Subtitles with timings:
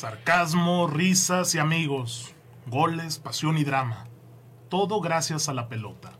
[0.00, 2.34] Sarcasmo, risas y amigos.
[2.68, 4.06] Goles, pasión y drama.
[4.70, 6.12] Todo gracias a la pelota.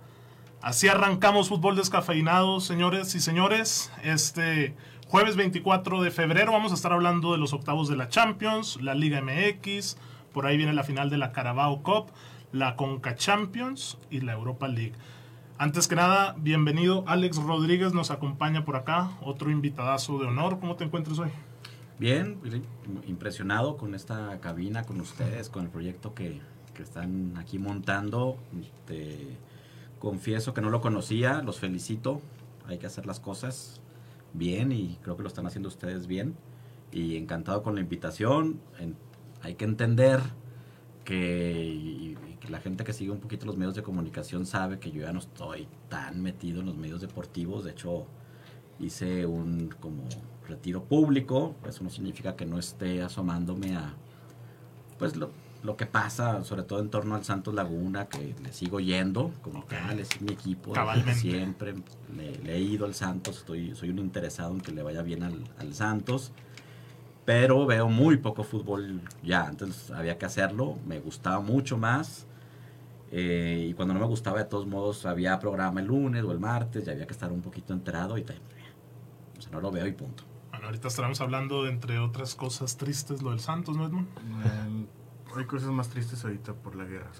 [0.60, 3.90] Así arrancamos fútbol descafeinado, señores y señores.
[4.02, 4.76] Este
[5.08, 8.92] jueves 24 de febrero vamos a estar hablando de los octavos de la Champions, la
[8.92, 9.96] Liga MX,
[10.34, 12.10] por ahí viene la final de la Carabao Cup,
[12.52, 14.92] la Conca Champions y la Europa League.
[15.56, 17.02] Antes que nada, bienvenido.
[17.06, 20.60] Alex Rodríguez nos acompaña por acá, otro invitadazo de honor.
[20.60, 21.30] ¿Cómo te encuentras hoy?
[22.00, 22.40] Bien,
[23.06, 26.40] impresionado con esta cabina, con ustedes, con el proyecto que,
[26.72, 28.38] que están aquí montando.
[28.86, 29.36] Te
[29.98, 32.22] confieso que no lo conocía, los felicito.
[32.66, 33.82] Hay que hacer las cosas
[34.32, 36.36] bien y creo que lo están haciendo ustedes bien.
[36.90, 38.60] Y encantado con la invitación.
[39.42, 40.20] hay que entender
[41.04, 45.02] que, que, la gente que sigue un poquito los medios de comunicación sabe que yo
[45.02, 47.62] ya no estoy tan metido en los medios deportivos.
[47.62, 48.06] De hecho,
[48.78, 50.04] hice un como
[50.50, 53.94] retiro público, eso no significa que no esté asomándome a
[54.98, 55.30] pues lo,
[55.62, 59.64] lo que pasa, sobre todo en torno al Santos Laguna, que le sigo yendo, como
[59.64, 60.72] tal, es mi equipo,
[61.14, 61.74] siempre
[62.16, 65.44] le, he ido al Santos, estoy, soy un interesado en que le vaya bien al,
[65.58, 66.32] al Santos,
[67.26, 72.26] pero veo muy poco fútbol ya, entonces había que hacerlo, me gustaba mucho más,
[73.12, 76.38] eh, y cuando no me gustaba, de todos modos, había programa el lunes o el
[76.38, 79.92] martes, ya había que estar un poquito enterado y o sea, no lo veo y
[79.92, 80.29] punto
[80.64, 84.08] ahorita estaremos hablando de, entre otras cosas tristes, lo del Santos, ¿no, Edmund?
[85.36, 87.10] hay cosas más tristes ahorita por la guerra.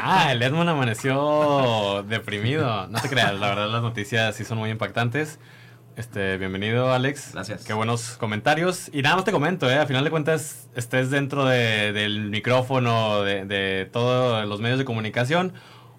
[0.00, 2.86] Ah, el Edmund amaneció deprimido.
[2.88, 5.38] No te creas, la verdad las noticias sí son muy impactantes.
[5.96, 7.32] Este, bienvenido Alex.
[7.34, 7.64] Gracias.
[7.64, 8.90] Qué buenos comentarios.
[8.92, 9.78] Y nada más te comento, ¿eh?
[9.78, 14.84] a final de cuentas estés dentro de, del micrófono, de, de todos los medios de
[14.84, 15.52] comunicación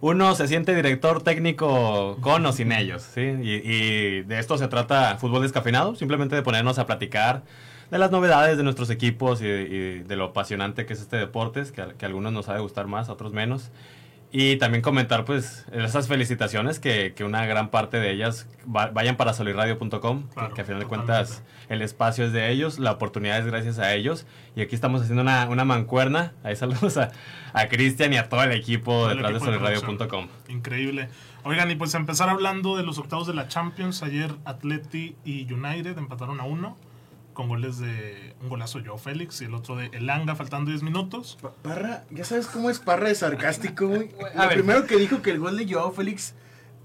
[0.05, 3.21] uno se siente director técnico con o sin ellos, ¿sí?
[3.21, 7.41] Y, de esto se trata Fútbol Descafeinado, simplemente de ponernos a platicar
[7.89, 11.95] de las novedades de nuestros equipos y, de lo apasionante que es este deporte, que,
[11.97, 13.71] que a algunos nos ha de gustar más, a otros menos.
[14.37, 19.33] Y también comentar, pues, esas felicitaciones, que, que una gran parte de ellas vayan para
[19.33, 23.79] solirradio.com, que, a final de cuentas el espacio es de ellos, la oportunidad es gracias
[23.79, 24.27] a ellos.
[24.53, 26.33] Y aquí estamos haciendo una, una mancuerna.
[26.43, 27.13] Ahí saludos a,
[27.53, 30.27] a Cristian y a todo el equipo detrás de solirradio.com.
[30.49, 31.07] Increíble.
[31.45, 34.03] Oigan, y pues empezar hablando de los octavos de la Champions.
[34.03, 36.77] Ayer Atleti y United empataron a uno
[37.35, 41.37] con goles de un golazo yo Félix y el otro de Elanga faltando 10 minutos.
[41.61, 44.09] Parra, ya sabes cómo es Parra de sarcástico, güey.
[44.35, 46.33] Lo primero que dijo que el gol de Joao Félix,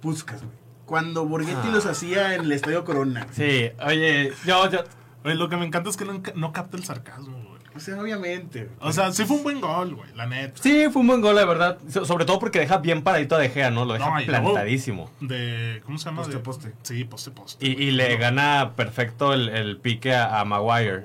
[0.02, 0.60] Puscas, güey.
[0.84, 1.90] Cuando Borghetti los ah.
[1.92, 3.28] hacía en el Estadio Corona.
[3.30, 4.80] Sí, oye, yo, yo...
[5.24, 7.59] Oye, lo que me encanta es que no capta el sarcasmo, güey.
[7.80, 8.68] O sea, obviamente.
[8.78, 10.62] O sea, sí fue un buen gol, güey, la neta.
[10.62, 11.78] Sí, fue un buen gol, la verdad.
[11.88, 13.86] Sobre todo porque deja bien paradito a De Gea, ¿no?
[13.86, 15.10] Lo deja plantadísimo.
[15.20, 16.22] De, ¿cómo se llama?
[16.22, 16.72] Poste, poste.
[16.82, 17.66] Sí, poste, poste.
[17.66, 21.02] Y, le gana perfecto el, el pique a, a Maguire.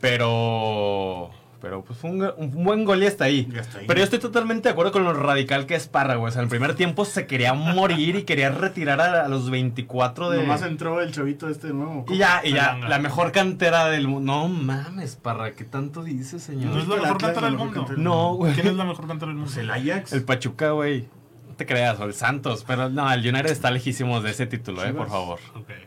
[0.00, 1.30] Pero
[1.60, 3.48] pero pues fue un, buen gol y hasta ahí.
[3.86, 6.28] Pero yo estoy totalmente de acuerdo con lo radical que es Parra, güey.
[6.28, 10.30] O sea, en el primer tiempo se quería morir y quería retirar a, los 24
[10.30, 10.38] de.
[10.38, 12.04] Nomás entró el chavito este nuevo.
[12.08, 14.32] Y ya, y ya, la mejor cantera del mundo.
[14.32, 16.74] No mames, Parra, ¿qué tanto dices, señor?
[16.74, 17.86] ¿No es la mejor cantera del mundo?
[17.96, 18.54] No, güey.
[18.54, 19.60] ¿Quién es la mejor cantera del mundo?
[19.60, 20.12] El Ajax.
[20.12, 21.08] El Pachuca, güey.
[21.48, 22.64] No te creas, o el Santos.
[22.66, 25.40] Pero no, el United está lejísimo de ese título, eh, por favor.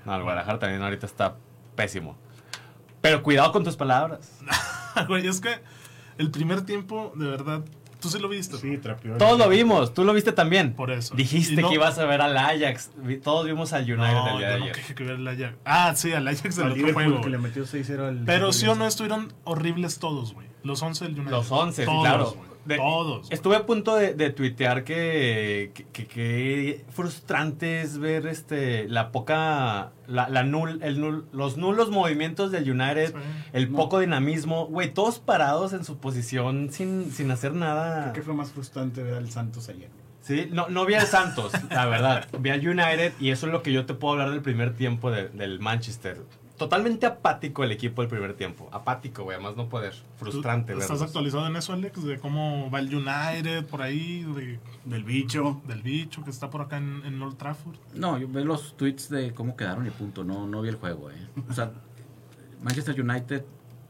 [0.05, 1.35] No, el Guadalajara también ahorita está
[1.75, 2.17] pésimo.
[3.01, 4.39] Pero cuidado con tus palabras.
[5.07, 5.59] güey, es que
[6.17, 7.63] el primer tiempo, de verdad,
[7.99, 8.57] tú sí lo viste.
[8.57, 9.17] Sí, trapeó.
[9.17, 10.73] Todos lo vimos, tú lo viste también.
[10.73, 11.15] Por eso.
[11.15, 12.91] Dijiste que ibas a ver al Ajax.
[13.23, 14.77] Todos vimos al United no, el día de ayer.
[14.89, 15.57] No, que ver al Ajax.
[15.65, 17.21] Ah, sí, al Ajax del otro juego.
[17.21, 20.47] Que le metió 6-0 al Pero sí o no estuvieron horribles todos, güey.
[20.63, 21.31] Los 11 del United.
[21.31, 22.50] Los 11, claro.
[22.67, 23.31] Todos.
[23.31, 30.29] Estuve a punto de, de tuitear que, que, frustrante es ver este la poca la,
[30.29, 33.13] la nul, el los nulos movimientos del United,
[33.53, 38.13] el poco dinamismo, güey, todos parados en su posición sin, sin hacer nada.
[38.13, 39.89] ¿Qué fue más frustrante ver al Santos ayer?
[40.21, 42.27] Sí, no, no vi al Santos, la verdad.
[42.39, 45.09] Vi al United y eso es lo que yo te puedo hablar del primer tiempo
[45.09, 46.21] del Manchester
[46.61, 48.69] totalmente apático el equipo del primer tiempo.
[48.71, 49.95] Apático, güey, además no poder.
[50.17, 52.03] Frustrante, ¿Estás actualizado en eso, Alex?
[52.03, 54.23] De cómo va el United por ahí,
[54.85, 55.59] del bicho.
[55.65, 57.77] Del bicho que está por acá en, en Old Trafford.
[57.95, 60.23] No, yo veo los tweets de cómo quedaron y punto.
[60.23, 61.27] No, no vi el juego, eh.
[61.49, 61.71] O sea,
[62.61, 63.43] Manchester United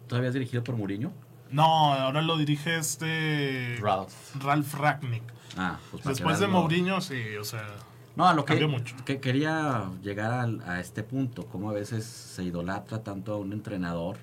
[0.07, 1.11] todavía es dirigido por Mourinho.
[1.49, 3.77] No, ahora lo dirige este.
[3.81, 4.35] Ralph.
[4.41, 5.23] Ralph Ragnick.
[5.57, 7.67] Ah, pues Después de Mourinho, sí, o sea.
[8.15, 8.67] No, a lo que,
[9.05, 14.17] que quería llegar a, este punto, como a veces se idolatra tanto a un entrenador,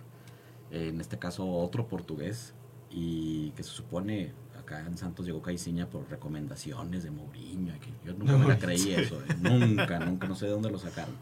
[0.71, 2.55] en este caso otro portugués,
[2.91, 7.75] y que se supone acá en Santos llegó Caiciña por recomendaciones de Mourinho,
[8.05, 11.15] yo nunca me la creí eso, eh, nunca, nunca, no sé de dónde lo sacaron.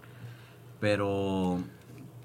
[0.81, 1.61] Pero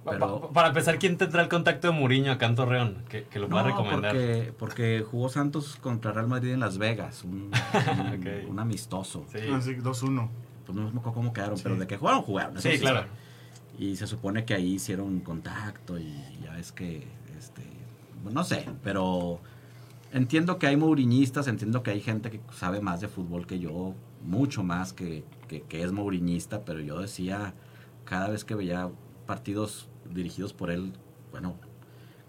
[0.03, 3.03] Pero, para empezar, ¿quién tendrá el contacto de Mourinho acá en Torreón?
[3.07, 4.11] Que, que lo pueda no, recomendar.
[4.11, 7.51] Porque, porque jugó Santos contra Real Madrid en Las Vegas, un, un,
[8.19, 8.49] Ok.
[8.49, 9.25] un amistoso.
[9.31, 9.39] Sí.
[9.53, 10.27] Así, 2-1.
[10.65, 12.57] Pues no me acuerdo cómo quedaron, pero de que jugaron, jugaron.
[12.57, 13.05] eso Sí, claro.
[13.77, 17.07] Y se supone que ahí hicieron contacto y ya ves que,
[17.37, 17.63] este,
[18.31, 19.39] no sé, pero
[20.11, 23.93] entiendo que hay mouriñistas, entiendo que hay gente que sabe más de fútbol que yo,
[24.23, 27.53] mucho más que, que, que es mouriñista, pero yo decía,
[28.03, 28.89] cada vez que veía
[29.25, 30.93] partidos dirigidos por él,
[31.31, 31.55] bueno,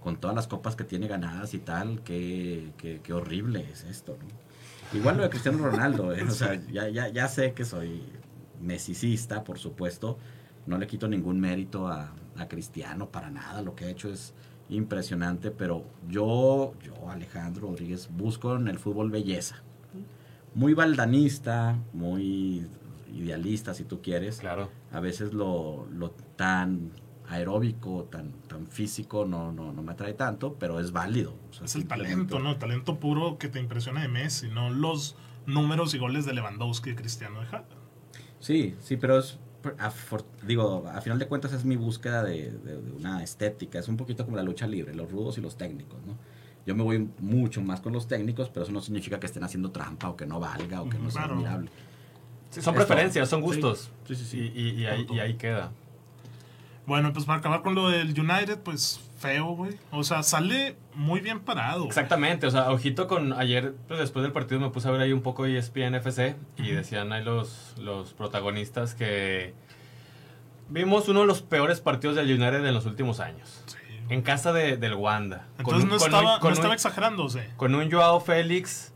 [0.03, 4.17] con todas las copas que tiene ganadas y tal, qué, qué, qué horrible es esto,
[4.21, 4.99] ¿no?
[4.99, 6.23] Igual lo de Cristiano Ronaldo, ¿eh?
[6.23, 8.03] o sea, ya, ya, ya sé que soy
[8.61, 10.19] mesicista, por supuesto,
[10.67, 14.35] no le quito ningún mérito a, a Cristiano para nada, lo que ha hecho es
[14.69, 19.63] impresionante, pero yo, yo Alejandro Rodríguez, busco en el fútbol belleza.
[20.55, 22.67] Muy baldanista, muy
[23.15, 24.39] idealista si tú quieres.
[24.39, 24.69] Claro.
[24.91, 26.91] A veces lo, lo tan
[27.33, 31.35] aeróbico, tan, tan físico no, no, no me atrae tanto, pero es válido.
[31.51, 32.57] O sea, Es el talento, ¿no?
[32.59, 36.95] Talento puro que te impresiona de Messi, no los números y goles de Lewandowski y
[36.95, 37.67] Cristiano de Haaland.
[38.41, 39.39] Sí, sí, pero es,
[39.79, 43.79] a for- digo, a final de cuentas es mi búsqueda de, de- de una estética,
[43.79, 46.17] es un poquito como la lucha libre, los rudos y los técnicos, ¿no?
[46.67, 49.73] Yo me voy mucho más con los técnicos, pero eso no significa que estén haciendo
[49.73, 51.71] trampa o que no valga o que no sea admirable.
[52.51, 53.91] Sí, son preferencias, son gustos.
[54.07, 54.53] Sí, sí, sí.
[54.55, 55.73] Y, y- y ahí, y ahí queda.
[56.87, 59.77] Bueno, pues para acabar con lo del United, pues feo, güey.
[59.93, 61.85] O sea, sale muy bien parado.
[61.87, 65.13] Exactamente, o sea, ojito con ayer, pues después del partido me puse a ver ahí
[65.13, 69.55] un poco ESPN FC y decían ahí los, los protagonistas que
[70.69, 73.63] vimos uno de los peores partidos del United en los últimos años.
[73.67, 73.77] Sí.
[74.09, 75.47] En casa de, del Wanda.
[75.59, 77.49] Entonces no estaba, con no un- estaba exagerándose.
[77.57, 78.93] con un Joao Félix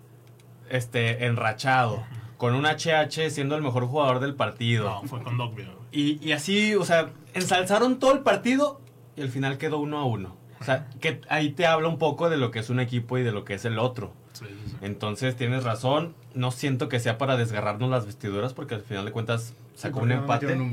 [0.69, 2.05] este, enrachado,
[2.37, 4.85] con un HH siendo el mejor jugador del partido.
[4.91, 5.71] No, fue con Dogville.
[5.93, 8.81] Y, y así, o sea, ensalzaron todo el partido
[9.17, 10.37] y al final quedó uno a uno.
[10.61, 13.23] O sea, que ahí te habla un poco de lo que es un equipo y
[13.23, 14.13] de lo que es el otro.
[14.33, 14.77] Sí, sí, sí.
[14.81, 19.13] Entonces tienes razón, no siento que sea para desgarrarnos las vestiduras porque al final de
[19.13, 20.73] cuentas sacó un empate, un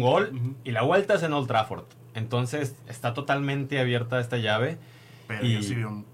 [0.00, 0.30] gol.
[0.32, 1.84] un y la vuelta es en Old Trafford.
[2.14, 4.78] Entonces está totalmente abierta esta llave.
[5.26, 6.04] Pero Y- yo sí veo...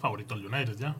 [0.00, 0.96] Favorito al United ya.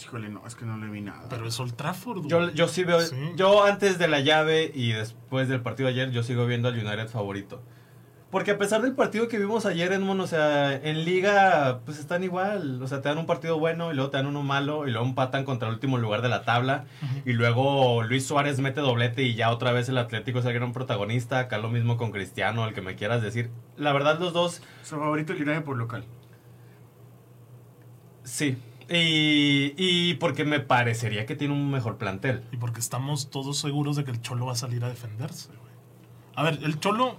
[0.00, 1.26] Híjole, no, es que no le vi nada.
[1.28, 2.18] Pero es Old Trafford.
[2.18, 2.28] güey.
[2.28, 3.14] Yo, yo sí veo, Sí.
[3.36, 6.74] yo antes de la llave y después del partido de ayer, yo sigo viendo al
[6.78, 7.62] United favorito.
[8.30, 12.24] Porque a pesar del partido que vimos ayer en o sea, en liga, pues están
[12.24, 12.82] igual.
[12.82, 15.06] O sea, te dan un partido bueno y luego te dan uno malo y luego
[15.06, 16.86] empatan contra el último lugar de la tabla.
[17.26, 20.72] Y luego Luis Suárez mete doblete y ya otra vez el Atlético es el gran
[20.72, 21.40] protagonista.
[21.40, 23.50] Acá lo mismo con Cristiano, el que me quieras decir.
[23.76, 26.06] La verdad, los dos, Su favorito el United por local.
[28.24, 28.56] sí.
[28.92, 32.44] Y, y porque me parecería que tiene un mejor plantel.
[32.52, 35.48] Y porque estamos todos seguros de que el Cholo va a salir a defenderse.
[36.34, 37.16] A ver, el Cholo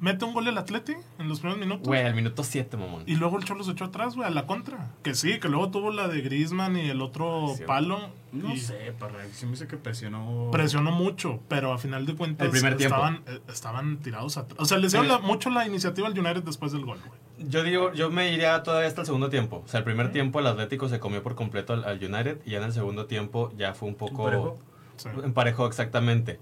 [0.00, 1.86] mete un gol el Atleti en los primeros minutos.
[1.86, 3.02] Güey, al minuto 7, mamón.
[3.06, 4.92] Y luego el Cholo se echó atrás, güey, a la contra.
[5.02, 8.10] Que sí, que luego tuvo la de Griezmann y el otro Sí, palo.
[8.32, 10.50] No y sé, Parra, se me dice que presionó...
[10.52, 12.96] Presionó mucho, pero a final de cuentas El primer tiempo.
[12.96, 14.60] estaban, eh, estaban tirados atrás.
[14.60, 17.48] O sea, les dio mucho la iniciativa al United después del gol, güey.
[17.48, 19.62] Yo digo, yo me iría todavía hasta el segundo tiempo.
[19.64, 22.50] O sea, el primer tiempo el Atlético se comió por completo al, al United y
[22.50, 24.58] ya en el segundo tiempo ya fue un poco ¿Emparejó?
[24.96, 25.08] Sí.
[25.24, 26.38] emparejó exactamente.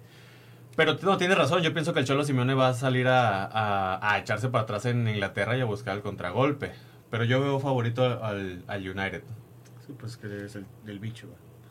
[0.76, 4.12] Pero no, tienes razón, yo pienso que el Cholo Simeone va a salir a, a-
[4.12, 6.72] a echarse para atrás en Inglaterra y a buscar el contragolpe.
[7.10, 9.22] Pero yo veo favorito al, al United.
[9.86, 11.28] Sí, pues que eres el, del bicho.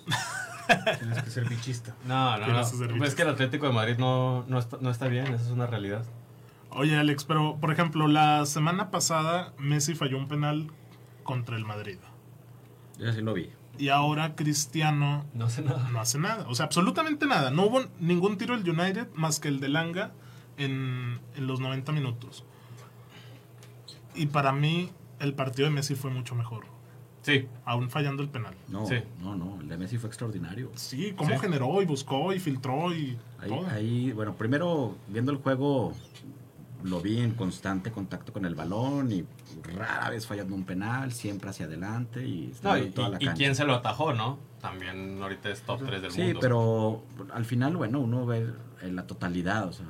[1.00, 1.94] Tienes que ser bichista.
[2.08, 2.62] No, no, no.
[2.98, 5.52] Pues es que el Atlético de Madrid no, no, está, no está bien, esa es
[5.52, 6.04] una realidad.
[6.72, 10.72] Oye, Alex, pero por ejemplo, la semana pasada Messi falló un penal
[11.24, 12.00] contra el Madrid.
[12.98, 13.52] Yo sí lo vi.
[13.78, 15.90] Y ahora Cristiano No sé nada.
[15.92, 16.46] no hace nada.
[16.48, 17.52] O sea, absolutamente nada.
[17.52, 20.12] No hubo ningún tiro del United más que el de Langa
[20.58, 22.46] en, en los 90 minutos.
[24.14, 26.66] Y para mí, el partido de Messi fue mucho mejor.
[27.22, 28.54] Sí, Aún fallando el penal.
[28.68, 28.96] No, Sí.
[29.20, 30.72] no, no, el de Messi fue extraordinario.
[30.76, 31.40] Sí, cómo Sí.
[31.40, 33.68] generó y buscó y filtró y Ahí, todo.
[33.72, 35.94] ahí, bueno, primero viendo el juego
[36.86, 39.26] lo vi en constante contacto con el balón y
[39.76, 43.28] rara vez fallando un penal, siempre hacia adelante y no, y, en toda la y-
[43.30, 44.38] quién se lo atajó, ¿no?
[44.62, 46.40] También ahorita es top 3 del Sí, mundo.
[46.42, 48.48] pero al final, bueno, uno ve
[48.82, 49.86] en la totalidad, o sea,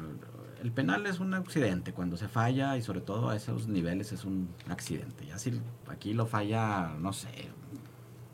[0.62, 4.26] el penal es un accidente, cuando se falla y sobre todo a esos niveles es
[4.26, 5.26] un accidente.
[5.26, 7.30] Ya si aquí lo falla, no sé,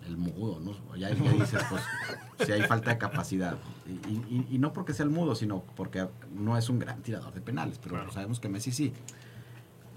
[0.07, 0.95] el mudo, ¿no?
[0.97, 1.83] Ya, ya dices, pues,
[2.45, 3.57] si hay falta de capacidad.
[3.87, 7.33] Y, y- y no porque sea el mudo, sino porque no es un gran tirador
[7.33, 8.11] de penales, pero Claro.
[8.11, 8.93] sabemos que Messi sí.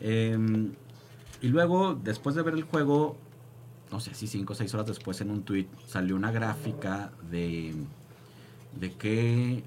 [0.01, 0.73] Em,
[1.41, 3.17] y luego, después de ver el juego,
[3.91, 7.75] no sé si cinco o seis horas después en un tweet salió una gráfica de,
[8.79, 9.63] de que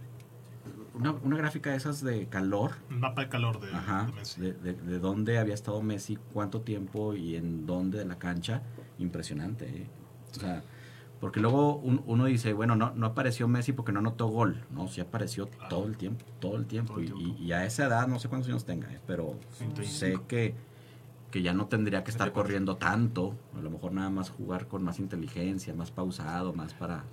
[0.94, 2.72] una, una gráfica de esas de calor.
[2.90, 4.42] Un mapa de calor de, Ajá, de Messi.
[4.42, 8.62] de, de- de dónde había estado Messi, cuánto tiempo y en dónde de la cancha.
[9.00, 9.88] Impresionante, ¿eh?
[10.38, 10.64] O sea,
[11.20, 14.64] porque luego un- uno dice, bueno, no, no apareció Messi porque no anotó gol.
[14.72, 15.68] No, sí apareció Claro.
[15.70, 16.94] todo el tiempo, todo el tiempo.
[16.94, 17.36] Todo el y, tiempo.
[17.42, 19.00] y- y a esa edad, no sé cuántos años tenga, ¿eh?
[19.08, 19.36] pero
[19.84, 20.54] sé que,
[21.32, 23.34] que ya no tendría que estar corriendo tanto.
[23.58, 27.04] A lo mejor nada más jugar con más inteligencia, más pausado, más para...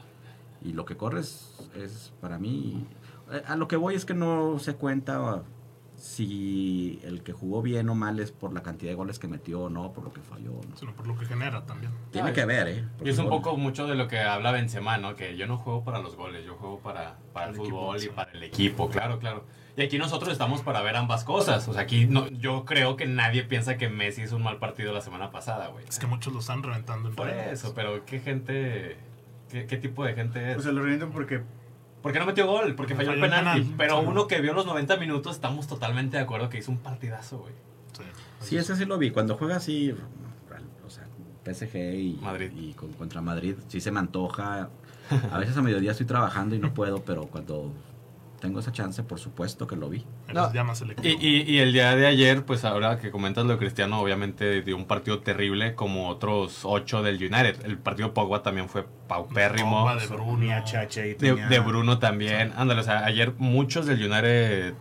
[0.62, 2.86] Y lo que corre es, es para mí...
[3.46, 5.42] A lo que voy es que no se cuenta
[5.96, 9.62] si el que jugó bien o mal es por la cantidad de goles que metió
[9.62, 10.52] o no, por lo que falló.
[10.68, 10.76] ¿no?
[10.76, 11.92] Sino por lo que genera también.
[12.10, 12.84] Tiene que ver, ¿eh?
[13.04, 15.14] Y es un Porque poco mucho de lo que habla Benzema, ¿no?
[15.16, 17.96] Que yo no juego para los goles, yo juego para, para el El equipo, fútbol
[17.96, 18.08] y sí.
[18.14, 19.44] para el equipo, claro, claro.
[19.76, 21.66] Y aquí nosotros estamos para ver ambas cosas.
[21.66, 24.92] O sea, aquí no, yo creo que nadie piensa que Messi hizo un mal partido
[24.92, 25.84] la semana pasada, güey.
[25.88, 27.58] Es que muchos lo están reventando en Por redes.
[27.60, 28.96] eso, pero ¿qué gente,
[29.50, 30.58] qué, qué tipo de gente es?
[30.58, 31.42] O sea, lo revientan porque
[32.04, 32.74] ¿Por qué no metió gol?
[32.74, 33.60] Porque falló, Falló el el penalti.
[33.62, 34.06] penal, Pero sí.
[34.08, 37.54] uno que vio los 90 minutos, estamos totalmente de acuerdo que hizo un partidazo, güey.
[37.96, 38.02] Sí.
[38.40, 39.10] Sí, ese sí lo vi.
[39.10, 39.90] Cuando juega así,
[40.86, 41.06] o sea,
[41.44, 42.52] PSG y, Madrid.
[42.54, 44.68] y con- contra Madrid, sí se me antoja.
[45.32, 47.72] A veces a mediodía estoy trabajando y no puedo, pero cuando
[48.40, 50.04] tengo esa chance, por supuesto que lo vi.
[50.32, 50.50] No.
[51.02, 54.62] Y, y, y el día de ayer, pues ahora que comentas lo de Cristiano, obviamente
[54.62, 57.64] dio un partido terrible como otros ocho del United.
[57.64, 59.80] El partido Pogba también fue paupérrimo.
[59.80, 60.62] Pogba de Bruno.
[61.18, 62.52] De, de Bruno también.
[62.56, 64.74] Ándale, o sea, ayer muchos del United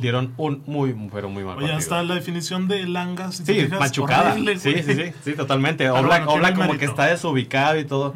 [0.00, 1.78] dieron, un muy, pero muy mal Oye, partido.
[1.78, 3.32] hasta la definición de Langa.
[3.32, 4.32] Si Sí, machucada.
[4.32, 5.88] horrible, sí, sí, sí, sí, totalmente.
[5.90, 6.24] Bueno, el
[6.54, 6.78] como mérito.
[6.78, 8.14] que está desubicado y todo.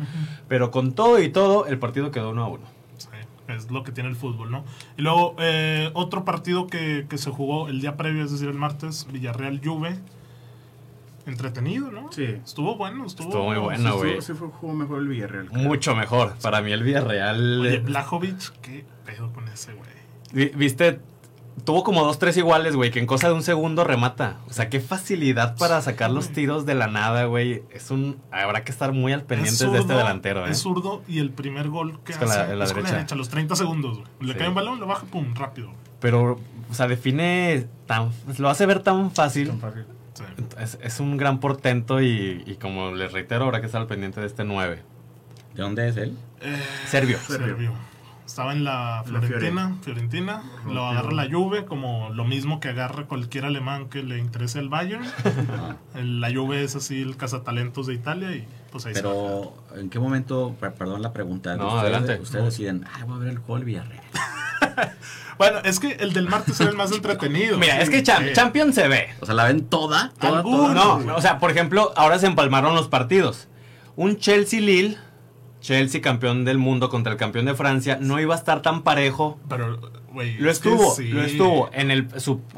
[0.48, 2.64] Pero con todo y todo, el partido quedó uno a uno.
[3.54, 4.64] Es lo que tiene el fútbol, ¿no?
[4.96, 8.54] Y luego, eh, otro partido que, que se jugó el día previo, es decir, el
[8.54, 9.98] martes, Villarreal-Juve.
[11.26, 12.10] Entretenido, ¿no?
[12.12, 12.24] Sí.
[12.24, 14.20] Estuvo bueno, estuvo, Estuvo muy bueno, güey.
[14.22, 15.48] Sí, fue jugó mejor el Villarreal.
[15.48, 15.62] creo.
[15.62, 16.34] Mucho mejor.
[16.42, 17.60] Para mí el Villarreal...
[17.60, 19.90] Oye, Blajovic, qué pedo con ese, güey.
[20.32, 20.98] Vi- Viste,
[21.64, 24.38] tuvo como dos, tres iguales, güey, que en cosa de un segundo remata.
[24.48, 27.62] O sea, qué facilidad para sacar los tiros de la nada, güey.
[27.70, 28.18] Es un.
[28.30, 30.50] Habrá que estar muy al pendiente Es de este delantero, ¿eh?
[30.50, 32.82] Es zurdo y el primer gol que Es con hace la- en la es con
[32.82, 32.96] la derecha.
[32.98, 33.98] derecha, los 30 segundos.
[33.98, 34.08] güey.
[34.20, 34.38] Le Sí.
[34.38, 35.70] cae un balón, lo baja, pum, rápido.
[36.00, 36.40] Pero,
[36.70, 38.10] o sea, define tan.
[38.38, 39.48] Lo hace ver tan fácil.
[39.48, 39.84] Tan fácil.
[40.14, 40.24] Sí.
[40.60, 44.20] Es, es un gran portento y, y como les reitero, habrá que estar al pendiente
[44.20, 44.82] de este 9.
[45.54, 46.16] ¿De dónde es él?
[46.40, 47.18] Eh, Serbio.
[47.18, 47.72] Serbio.
[48.30, 52.68] Estaba en la En la Fiorentina, Fiorentina, lo agarra la Juve, como lo mismo que
[52.68, 55.04] agarra cualquier alemán que le interese el Bayern.
[55.96, 59.10] El- la Juve es así el cazatalentos de Italia y pues ahí se va.
[59.10, 62.22] pero, ¿en qué momento, per- perdón la pregunta, No, ustedes, adelante.
[62.22, 64.04] ustedes deciden, ah, voy a ver el juego del Villarreal?
[65.36, 67.56] Bueno, es que el del martes era el más entretenido.
[67.58, 68.32] Mira, Sí, es que Cham- sí.
[68.34, 69.08] Champions se ve.
[69.20, 70.12] O sea, ¿la ven toda?
[70.20, 70.42] ¿Toda?
[70.42, 73.48] No, o sea, por ejemplo, ahora se empalmaron los partidos.
[73.96, 74.98] Un Chelsea-Lille,
[75.60, 79.38] Chelsea campeón del mundo contra el campeón de Francia, no iba a estar tan parejo.
[79.48, 79.78] Pero,
[80.12, 80.36] güey.
[80.38, 81.08] Lo es que estuvo, sí.
[81.08, 82.08] lo estuvo en el,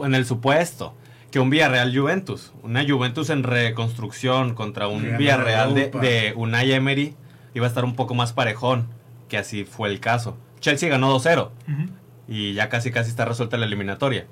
[0.03, 0.95] en el supuesto
[1.31, 7.17] que un Villarreal-Juventus, una Juventus en reconstrucción contra un Ganó Villarreal de, de Unai Emery,
[7.55, 8.89] iba a estar un poco más parejón,
[9.29, 10.37] que así fue el caso.
[10.61, 11.89] Chelsea ganó 2-0 Ujú.
[12.29, 14.27] y ya casi casi está resuelta la eliminatoria.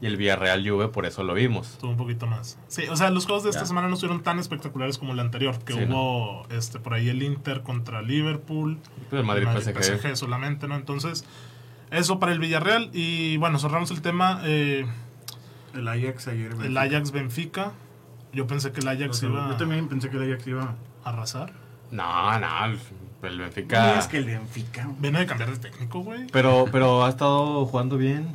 [0.00, 1.70] Y el Villarreal Juve, por eso lo vimos.
[1.72, 2.58] Estuvo un poquito más.
[2.68, 3.66] Sí, o sea, los juegos de esta Ya.
[3.66, 7.22] semana no estuvieron tan espectaculares como el anterior, que Sí, hubo este por ahí el
[7.22, 8.78] Inter contra Liverpool.
[9.08, 9.82] Pues el Madrid, PSG.
[9.82, 10.74] PSG solamente, ¿no?
[10.74, 11.24] Entonces,
[11.90, 12.90] eso para el Villarreal.
[12.92, 14.40] Y bueno, cerramos el tema.
[14.44, 14.84] eh,
[15.74, 16.50] El Ajax ayer.
[16.52, 16.80] el Benfica.
[16.82, 17.72] Ajax Benfica.
[18.32, 20.74] Yo pensé que el Ajax iba Yo también pensé que el Ajax iba.
[21.04, 21.52] a arrasar.
[21.90, 22.78] No, no, el-
[23.22, 23.98] el No Benfica.
[23.98, 24.88] es que el Benfica.
[24.98, 26.26] Viene de cambiar de técnico, güey.
[26.32, 28.28] Pero, pero ha estado jugando bien.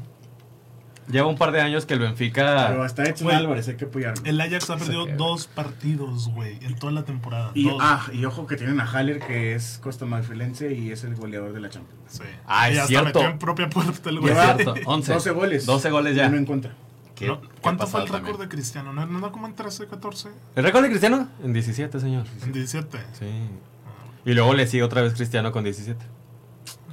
[1.10, 2.68] Lleva un par de años que el Benfica.
[2.70, 4.22] Pero hasta Edson Güey, Álvarez hay que apoyarlo.
[4.26, 7.52] El Ajax ha perdido que- dos partidos, güey, en toda la temporada.
[7.56, 7.78] Y, dos.
[7.82, 11.52] ah, y ojo que tienen a Haller, que es costa marfilense y es el goleador
[11.54, 12.00] de la Champions.
[12.08, 12.24] Sí.
[12.46, 13.06] Ah, Y es hasta cierto.
[13.20, 14.32] metió en propia puerta el güey.
[14.34, 15.14] Es Lleva cierto, 11.
[15.14, 15.66] 12 goles.
[15.66, 16.28] 12 goles ya.
[16.28, 16.74] Uno en contra.
[17.16, 18.94] Qué- No, qué ¿Cuánto fue el récord de Cristiano?
[18.94, 20.30] ¿No, no como en 13, 14?
[20.56, 21.28] ¿El récord de Cristiano?
[21.44, 22.26] En 17, señor.
[22.44, 22.98] En 17.
[23.18, 23.26] Sí.
[24.26, 26.06] Y luego le sigue otra vez Cristiano con 17.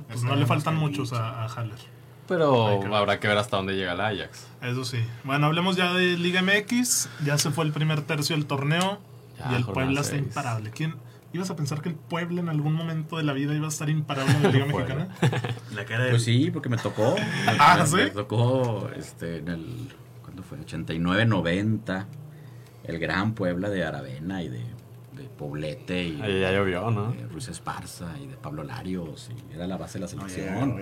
[0.08, 1.78] Pues no le faltan muchos a, a Haller.
[2.28, 4.46] Pero que habrá que ver hasta dónde llega el Ajax.
[4.62, 4.98] Eso sí.
[5.24, 7.08] Bueno, hablemos ya de Liga MX.
[7.24, 8.98] Ya se fue el primer tercio del torneo.
[9.38, 10.70] Ya, y el Puebla está imparable.
[10.70, 10.94] ¿Quién?
[11.32, 13.90] ¿Ibas a pensar que el Puebla en algún momento de la vida iba a estar
[13.90, 14.64] imparable en la Liga.
[14.66, 15.08] Mexicana?
[15.74, 17.14] La cara de Pues sí, porque me tocó.
[17.16, 17.96] Me- Ah, me, ¿sí?
[17.96, 19.88] me tocó este, en el.
[20.22, 20.58] ¿Cuándo fue?
[20.58, 22.06] 89-90.
[22.84, 24.60] El gran Puebla de Aravena y de
[25.38, 27.12] Poblete y Ahí ya llovió, ¿no?
[27.12, 29.30] de Ruiz Esparza y de Pablo Larios.
[29.50, 30.78] Y era la base de la No, selección.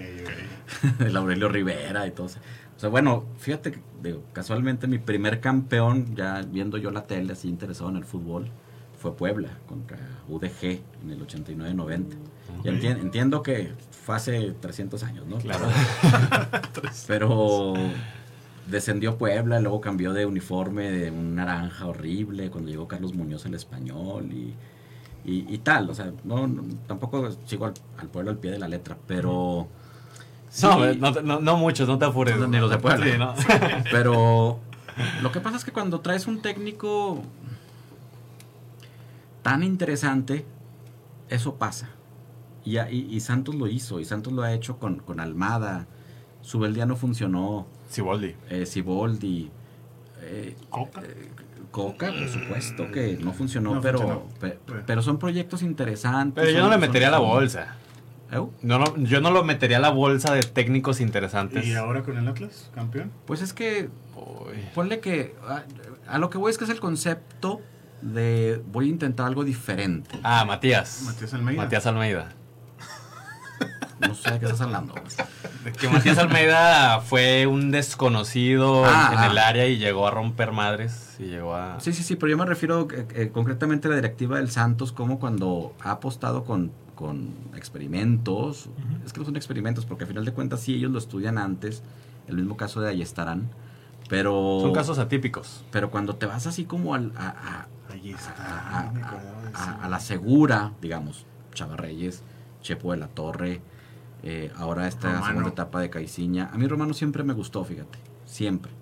[0.99, 1.05] ya.
[1.05, 2.39] de Aurelio Rivera y todo eso.
[2.77, 7.33] O sea, bueno, fíjate que digo, casualmente mi primer campeón, ya viendo yo la tele
[7.33, 8.49] así interesado en el fútbol,
[8.99, 12.17] fue Puebla contra UDG en el 89-90.
[12.17, 12.65] Y Ok.
[12.67, 13.73] entien- entiendo que
[14.05, 15.39] fue hace 300 años, ¿no?
[15.39, 15.67] Claro.
[17.07, 17.75] Pero
[18.69, 23.55] descendió Puebla, luego cambió de uniforme de un naranja horrible cuando llegó Carlos Muñoz el
[23.55, 24.55] español y,
[25.25, 25.91] y, y tal.
[25.91, 29.69] O sea, no, no- tampoco sigo al, al pueblo al pie de la letra, pero...
[30.49, 32.37] sí, No, no, te- no, no muchos, no te apures.
[32.49, 33.05] Ni los de Puebla.
[33.07, 33.35] Sí, ¿no?
[33.91, 34.59] pero
[35.23, 37.23] lo que pasa es que cuando traes un técnico
[39.43, 40.45] tan interesante,
[41.29, 41.91] eso pasa.
[42.65, 45.87] Y, y- y Santos lo hizo, y Santos lo ha hecho con, con Almada.
[46.41, 48.35] Subeldía no funcionó, Siboldi.
[48.51, 49.51] eh, Siboldi,
[50.23, 51.01] eh, Coca.
[51.03, 51.31] eh,
[51.71, 54.29] Coca, por supuesto que no funcionó, No pero, funcionó.
[54.41, 54.83] Bueno.
[54.87, 56.45] pero son proyectos interesantes.
[56.45, 57.77] Pero yo no le metería a la bolsa.
[58.63, 61.65] No, no, yo no lo metería a la bolsa de técnicos interesantes.
[61.67, 63.13] ¿Y ahora con el Atlas, campeón?
[63.27, 64.57] Pues es que Uy.
[64.75, 65.63] Ponle que a,
[66.09, 67.61] a lo que voy es que es el concepto
[68.03, 70.19] de voy a intentar algo diferente.
[70.23, 71.03] Ah, Matías.
[71.07, 71.63] Matías Almeida.
[71.63, 72.29] Matías Almeida.
[74.01, 74.95] No sé de qué estás hablando.
[75.81, 79.27] Que Matías Almeida fue un desconocido Ah, en ah.
[79.27, 81.79] el área y llegó a romper madres y llegó a...
[81.81, 84.93] Sí, sí, sí, pero yo me refiero eh, eh, concretamente a la directiva del Santos,
[84.93, 88.69] como cuando ha apostado con, con experimentos.
[89.05, 91.83] Es que no son experimentos, porque al final de cuentas sí ellos lo estudian antes.
[92.29, 93.49] El mismo caso de Ayestarán.
[94.09, 95.65] Pero, Son casos atípicos.
[95.71, 99.83] pero cuando te vas así como al- a, a- Ahí a, está.
[99.83, 101.25] a- la segura, digamos,
[101.55, 102.23] Chava Reyes,
[102.61, 103.61] Chepo de la Torre,
[104.25, 105.27] eh, ahora esta Romano.
[105.27, 106.51] segunda etapa de Caiciña.
[106.53, 108.73] A mí Romano siempre me gustó, fíjate, siempre.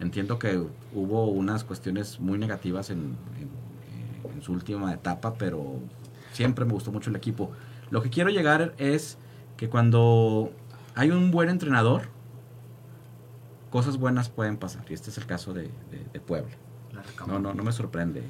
[0.00, 0.60] Entiendo que
[0.94, 2.98] hubo unas cuestiones muy negativas en,
[3.38, 5.78] en- eh, en su última etapa, pero
[6.32, 7.52] siempre me gustó mucho el equipo.
[7.90, 9.16] Lo que quiero llegar es
[9.56, 10.52] que cuando
[10.94, 12.02] hay un buen entrenador,
[13.70, 14.84] cosas buenas pueden pasar.
[14.88, 16.54] Y este es el caso de, de- de Puebla.
[17.28, 18.22] No, no, no me sorprende.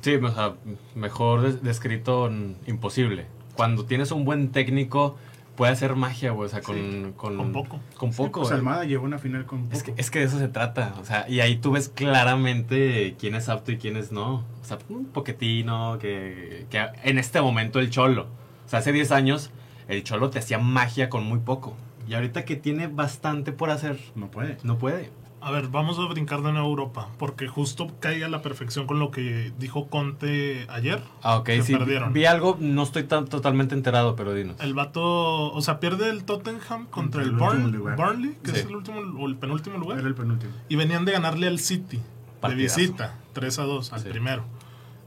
[0.00, 0.54] Sí, o sea,
[0.94, 2.30] mejor des- descrito
[2.66, 3.26] imposible.
[3.54, 5.16] Cuando tienes un buen técnico,
[5.56, 6.46] puede hacer magia, güey.
[6.46, 7.80] O sea, con, con, Con poco.
[7.96, 8.40] Con poco.
[8.40, 8.58] Pues güey.
[8.58, 9.76] Almada llegó a una final con poco.
[9.76, 10.94] Es que, es que de eso se trata.
[11.00, 14.44] O sea, y ahí tú ves claramente quién es apto y quién es no.
[14.60, 18.26] O sea, un poquetino, que, que en este momento el cholo.
[18.66, 19.50] O sea, hace 10 años
[19.88, 21.76] el cholo te hacía magia con muy poco.
[22.08, 24.56] Y ahorita que tiene bastante por hacer, No puede.
[24.64, 25.10] no puede.
[25.44, 28.86] A ver, vamos a brincar de nuevo a Europa, porque justo cae a la perfección
[28.86, 31.02] con lo que dijo Conte ayer.
[31.20, 31.72] Ah, ok, Se sí.
[31.76, 32.12] perdieron.
[32.12, 34.56] Vi algo, no estoy tan totalmente enterado, pero dinos.
[34.60, 37.32] El vato, o sea, pierde el Tottenham contra el.
[37.32, 38.56] Burnley, que Sí.
[38.60, 39.98] es el último o el penúltimo lugar.
[39.98, 40.52] Era el penúltimo.
[40.68, 41.98] Y venían de ganarle al City
[42.40, 42.76] Partidazo.
[42.76, 44.08] de visita, 3 a 2 al Sí.
[44.10, 44.44] primero.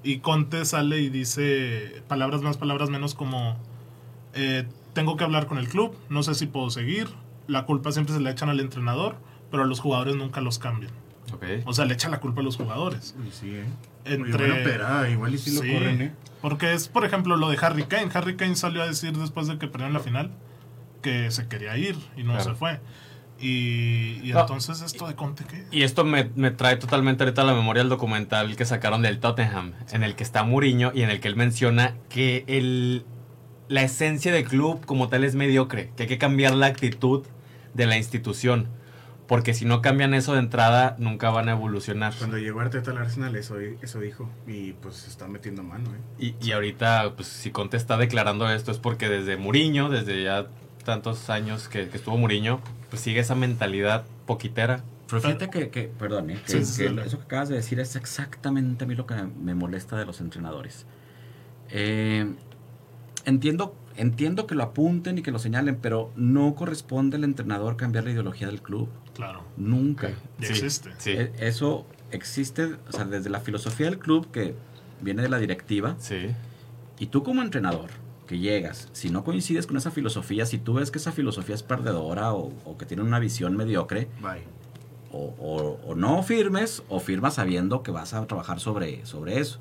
[0.04, 3.58] Y Conte sale y dice palabras más, palabras menos como
[4.34, 7.08] eh, tengo que hablar con el club, no sé si puedo seguir,
[7.48, 9.15] la culpa siempre se le echan al entrenador,
[9.52, 10.92] pero a los jugadores nunca los cambian.
[11.66, 13.16] O sea, le echan la culpa a los jugadores.
[13.20, 13.66] Uy, sí, ¿eh?
[14.06, 16.12] Entre- operada, igual y sí lo Sí, corren, ¿eh?
[16.42, 18.10] Porque es, por ejemplo, lo de Harry Kane.
[18.14, 20.32] Harry Kane salió a decir después de que perdieron la final
[21.02, 22.52] que se quería ir y no Claro.
[22.52, 22.80] se fue.
[23.40, 24.42] Y, y No.
[24.42, 25.66] entonces esto de Conte, ¿qué?
[25.72, 29.20] Y esto me, me trae totalmente ahorita a la memoria el documental que sacaron del
[29.20, 33.06] Tottenham, en el que está Mourinho y en el que él menciona que el,
[33.68, 37.26] la esencia del club como tal es mediocre, que hay que cambiar la actitud
[37.74, 38.70] de la institución,
[39.28, 42.14] porque si no cambian eso de entrada nunca van a evolucionar.
[42.18, 44.30] Cuando llegó Arteta al Arsenal, eso, eso dijo.
[44.48, 46.34] Y pues se está metiendo mano, ¿eh?
[46.42, 50.48] Y, y ahorita, pues si Conte está declarando esto es porque desde Mourinho, desde ya
[50.84, 54.84] tantos años que, que estuvo Mourinho, pues sigue esa mentalidad poquitera.
[55.08, 56.40] Pero fíjate que, que perdón, ¿eh?
[56.46, 56.96] que, Sí, sí, que sí.
[57.06, 60.22] eso que acabas de decir es exactamente a mí lo que me molesta de los
[60.22, 60.86] entrenadores.
[61.70, 62.32] Eh,
[63.26, 68.06] entiendo, entiendo que lo apunten y que lo señalen, pero no corresponde al entrenador cambiar
[68.06, 68.90] la ideología del club.
[69.15, 70.10] Claro, Nunca.
[70.39, 70.91] Sí, existe.
[70.99, 74.54] Sí, E- Eso existe, o sea, desde la filosofía del club que
[75.01, 76.28] viene de la directiva, sí.
[76.99, 77.89] y tú como entrenador
[78.28, 81.63] que llegas, si no coincides con esa filosofía, si tú ves que esa filosofía es
[81.63, 84.43] perdedora o, o que tiene una visión mediocre, Bye.
[85.12, 89.60] o, o- o no firmes o firmas sabiendo que vas a trabajar sobre, sobre eso.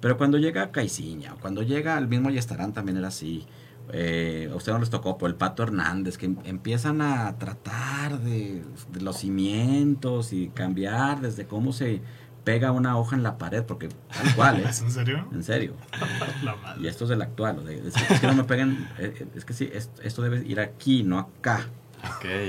[0.00, 3.46] Pero cuando llega Caiciña, cuando llega el mismo Yestarán también era así.
[3.92, 8.18] Eh, a usted no les tocó, pero el Pato Hernández, que em- empiezan a tratar
[8.20, 12.00] de, de los cimientos y cambiar desde cómo se
[12.44, 14.64] pega una hoja en la pared, porque tal cual, ¿eh?
[14.68, 15.26] ¿Es en serio?
[15.32, 15.74] en serio.
[16.42, 16.82] La madre.
[16.82, 19.44] Y esto es del actual, de- es, es que no me peguen, eh, eh, es
[19.44, 21.66] que sí, es- esto debe ir aquí, no acá.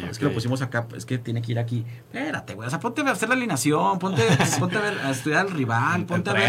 [0.09, 1.83] Es que lo pusimos acá, es que tiene que ir aquí.
[2.13, 2.67] Espérate, güey.
[2.67, 4.21] O sea, ponte a hacer la alineación, ponte,
[4.59, 6.43] ponte a, ver, a estudiar al rival, ponte a ver.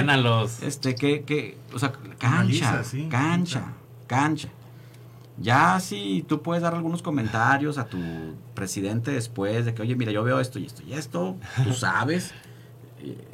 [0.62, 3.62] Este, que, que, o sea, cancha, Analiza, sí, cancha,
[4.06, 4.48] cancha.
[5.40, 7.98] Ya si tú puedes dar algunos comentarios a tu
[8.54, 12.34] presidente después de que, oye, mira, yo veo esto y esto y esto, tú sabes.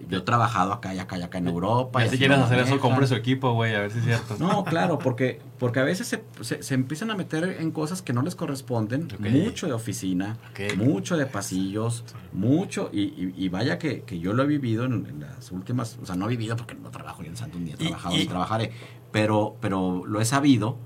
[0.09, 2.05] yo he trabajado acá y acá y acá en Europa.
[2.05, 4.37] Y si quieres hacer eso, compre su equipo, güey, a ver si es cierto.
[4.39, 8.23] No, claro, porque, porque a veces se, se, empiezan a meter en cosas que no
[8.23, 9.09] les corresponden.
[9.19, 10.37] Mucho de oficina,
[10.77, 12.91] mucho de pasillos, mucho.
[12.93, 15.99] Y, y, vaya que, que, yo lo he vivido en, las últimas.
[16.03, 18.73] O sea, no he vivido porque no trabajo en Santos ni he trabajado ni trabajaré.
[19.13, 20.77] Pero, pero lo he sabido.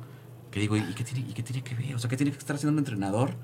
[0.51, 1.95] Que digo, ¿y qué, tiene, ¿y qué tiene que ver?
[1.95, 3.35] O sea, ¿qué tiene que estar haciendo un entrenador?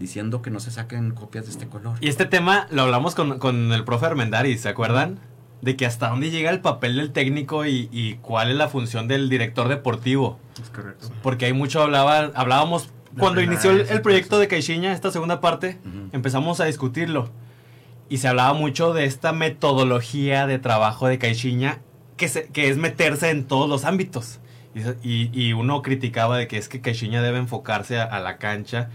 [0.00, 1.98] diciendo que no se saquen copias de este color.
[2.00, 5.20] Y este tema lo hablamos con, con el profe Armendariz, ¿se acuerdan?
[5.60, 9.08] De que hasta dónde llega el papel del técnico y, y, cuál es la función
[9.08, 10.40] del director deportivo.
[10.60, 11.10] Es correcto.
[11.22, 15.78] Porque hay mucho hablaba, hablábamos cuando inició el, proyecto de Caixinha, esta segunda parte,
[16.12, 17.28] empezamos a discutirlo.
[18.08, 21.80] Y se hablaba mucho de esta metodología de trabajo de Caixinha,
[22.16, 24.40] que, se, que es meterse en todos los ámbitos.
[24.74, 28.88] Y, y, uno criticaba de que es que Caixinha debe enfocarse a, a la cancha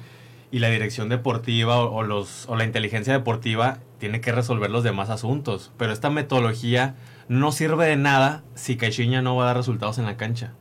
[0.51, 5.09] y la dirección deportiva o, los, o la inteligencia deportiva tiene que resolver los demás
[5.09, 5.73] asuntos.
[5.77, 6.95] Pero esta metodología
[7.27, 10.53] no sirve de nada si Caixinha no va a dar resultados en la cancha.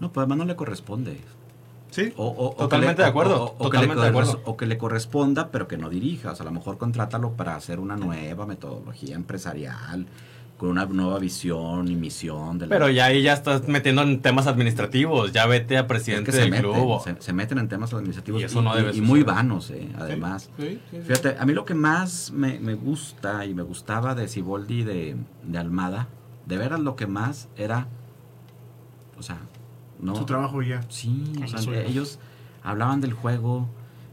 [0.00, 1.20] No, pues además no le corresponde.
[1.90, 3.54] Sí, o, totalmente de acuerdo.
[3.58, 4.40] totalmente de acuerdo.
[4.44, 6.32] O que le corresponda, pero que no dirija.
[6.32, 10.06] O sea, a lo mejor contrátalo para hacer una nueva metodología empresarial
[10.60, 12.58] con una nueva visión y misión.
[12.58, 16.50] De Pero ya ahí ya estás metiendo en temas administrativos, ya vete a presidente del
[16.50, 17.00] club.
[17.18, 20.50] Se, meten en temas administrativos y, eso no debe y muy vanos, eh, además.
[20.58, 25.58] Fíjate, a mí lo que más me, gusta y me gustaba de Ciboldi de, de
[25.58, 26.08] Almada,
[26.44, 27.88] de veras lo que más era,
[29.16, 29.38] o sea,
[29.98, 30.14] no.
[30.14, 30.82] Su trabajo ya.
[30.90, 32.18] Sí, o sea, ellos
[32.62, 33.66] hablaban del juego,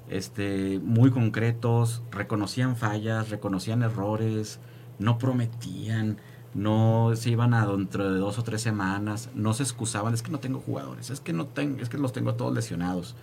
[0.08, 4.62] este, muy concretos, reconocían fallas, reconocían errores,
[4.98, 6.20] no prometían
[6.58, 10.32] no se iban a dentro de dos o tres semanas, no se excusaban, es que
[10.32, 13.16] no tengo jugadores, es que no tengo, es que los tengo todos lesionados.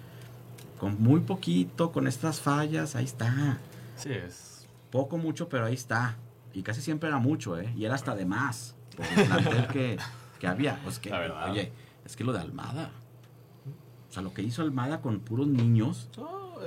[0.79, 3.59] Con muy poquito, con estas fallas, ahí está.
[3.97, 4.69] Sí, es.
[4.91, 6.17] Poco, mucho, pero ahí está.
[6.53, 7.73] Y casi siempre era mucho, ¿eh?
[7.77, 8.77] Y era hasta de más.
[8.97, 9.99] Por el plantel que,
[10.39, 10.81] que había.
[10.85, 11.73] Pues que, oye,
[12.05, 12.91] es que lo de Almada.
[14.09, 16.09] O sea, lo que hizo Almada con puros niños.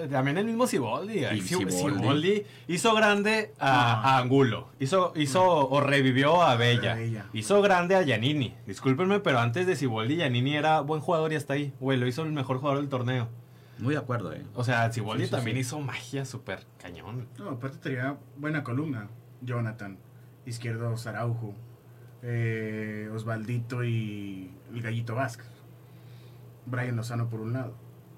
[0.09, 1.25] También el mismo Siboldi.
[1.41, 2.45] Siboldi.
[2.67, 4.69] hizo grande a, Angulo.
[4.79, 6.97] Hizo, hizo o revivió a Bella.
[7.33, 8.53] Hizo grande a Giannini.
[8.65, 11.73] Discúlpenme, pero antes de Siboldi, Giannini era buen jugador y hasta ahí.
[11.79, 13.29] Güey, lo hizo el mejor jugador del torneo.
[13.79, 14.43] Muy de acuerdo, eh.
[14.55, 17.27] O sea, Siboldi también hizo magia súper cañón.
[17.37, 19.09] No, aparte tenía buena columna.
[19.41, 19.97] Jonathan.
[20.45, 21.53] Izquierdo Saraujo.
[22.23, 25.47] Eh, Osvaldito y el Gallito Vázquez.
[26.65, 27.75] Brian Lozano por un lado.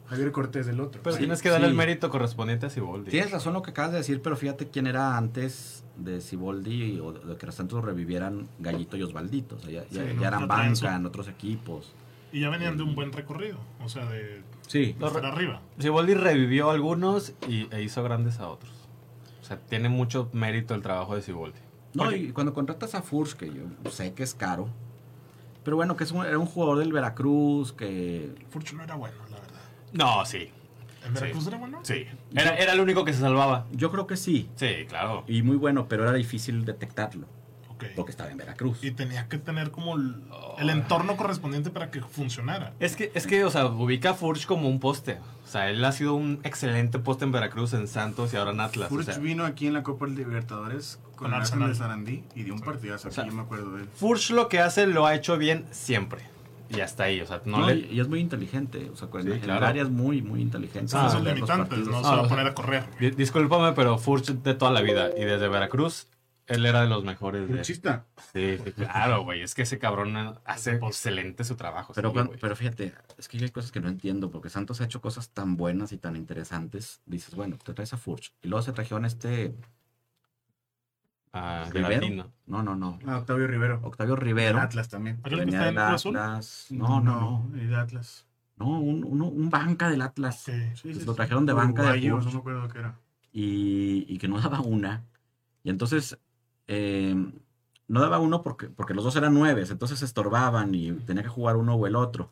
[0.10, 1.02] Javier Cortés del otro.
[1.04, 3.12] Pero tienes que darle el mérito correspondiente a Siboldi.
[3.12, 7.14] Tienes razón lo que acabas de decir, pero fíjate quién era antes de Siboldi o
[7.14, 9.56] de que los Santos revivieran Gallito y Osvaldito.
[9.56, 11.94] O sea, ya, eran banca en otros equipos.
[12.32, 14.96] Y ya venían de un buen recorrido, o sea, de, sí.
[15.02, 15.62] arriba.
[15.80, 18.72] Siboldi revivió a algunos y, e hizo grandes a otros.
[19.42, 21.60] O sea, tiene mucho mérito el trabajo de Siboldi.
[21.94, 24.70] No, y cuando contratas a Furs, que yo sé que es caro,
[25.64, 28.34] pero bueno, que es era un jugador del Veracruz, que...
[28.50, 29.18] Furch no era bueno,
[29.94, 30.50] no, sí.
[31.06, 31.80] ¿En Veracruz era bueno?
[31.84, 32.06] Sí.
[32.36, 33.66] Era, era el único que se salvaba.
[33.72, 34.50] Yo creo que sí.
[34.56, 35.24] Sí, claro.
[35.28, 37.28] Y muy bueno, pero era difícil detectarlo.
[37.96, 38.84] Porque estaba en Veracruz.
[38.84, 42.74] Y tenía que tener como el, entorno correspondiente para que funcionara.
[42.80, 45.18] Es que, es que, o sea, ubica a Furch como un poste.
[45.46, 48.60] O sea, él ha sido un excelente poste en Veracruz, en Santos y ahora en
[48.60, 48.90] Atlas.
[48.90, 53.08] Furch vino aquí en la Copa Libertadores con, Arsenal de Sarandí y dio un partidazo
[53.08, 53.90] aquí, yo me acuerdo de él.
[53.96, 56.22] Furch lo que hace lo ha hecho bien siempre
[56.70, 57.76] y hasta ahí, o sea, no, le...
[57.76, 60.94] Y es muy inteligente, o sea, en, el área es muy, muy inteligente.
[60.96, 62.86] Ah, son limitantes, no se va a poner a correr.
[63.16, 66.08] Discúlpame, pero Furch de toda la vida y desde Veracruz,
[66.50, 67.48] él era de los mejores.
[67.48, 68.06] Furchista.
[68.34, 71.94] Sí, claro, güey, es que ese cabrón hace excelente su trabajo.
[71.94, 75.30] Pero, pero fíjate, es que hay cosas que no entiendo, porque Santos ha hecho cosas
[75.30, 77.02] tan buenas y tan interesantes.
[77.06, 78.34] Dices, bueno, te traes a Furch.
[78.42, 79.56] Y luego se trajeron este
[81.34, 82.32] a Rivero.
[82.46, 83.00] No, no, no.
[83.06, 83.80] Ah, Octavio Rivero.
[83.84, 84.60] Octavio Rivero.
[84.60, 85.22] Atlas también.
[85.24, 86.68] Venía del Atlas.
[86.72, 87.50] No, no, no.
[87.52, 88.26] de Atlas.
[88.58, 90.42] No, un, un, banca del Atlas.
[90.42, 93.00] Sí, sí, sí, lo trajeron de banca de No me acuerdo qué era.
[93.32, 95.06] Y, y, que no daba una.
[95.64, 96.20] Y entonces
[96.68, 97.16] eh,
[97.88, 101.30] no daba uno porque, porque los dos eran nueve, entonces se estorbaban y tenía que
[101.30, 102.32] jugar uno o el otro.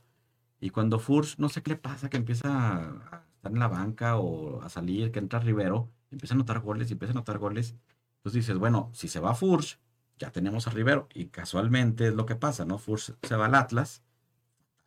[0.60, 4.18] Y cuando Furs, no sé qué le pasa, que empieza a estar en la banca
[4.18, 7.76] o a salir, que entra Rivero, empieza a anotar goles y empieza a anotar goles.
[8.18, 9.80] Entonces dices, bueno, si se va Furch,
[10.20, 11.08] ya tenemos a Rivero.
[11.14, 12.78] Y casualmente es lo que pasa, ¿no?
[12.78, 14.04] Furch se va al Atlas.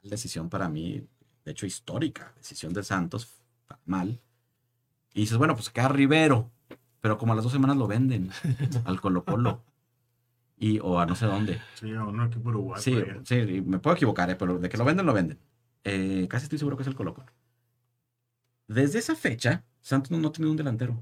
[0.03, 1.07] Decisión para mí,
[1.45, 2.33] de hecho, histórica.
[2.37, 3.43] Decisión de Santos,
[3.85, 4.21] mal.
[5.12, 6.51] Y dices, bueno, pues queda Rivero.
[7.01, 8.31] Pero como a las dos semanas lo venden
[8.85, 9.62] al Colo Colo.
[10.59, 11.61] Y, o a no sé dónde.
[11.75, 12.83] Sí, a un equipo uruguayo.
[12.83, 14.37] Sí, sí, me puedo equivocar, ¿eh?
[14.37, 15.38] pero de que lo venden, lo venden.
[15.85, 17.33] Eh, casi estoy seguro que es el Colo Colo.
[18.69, 21.01] Desde esa fecha, Santos no, no ha tenido un delantero.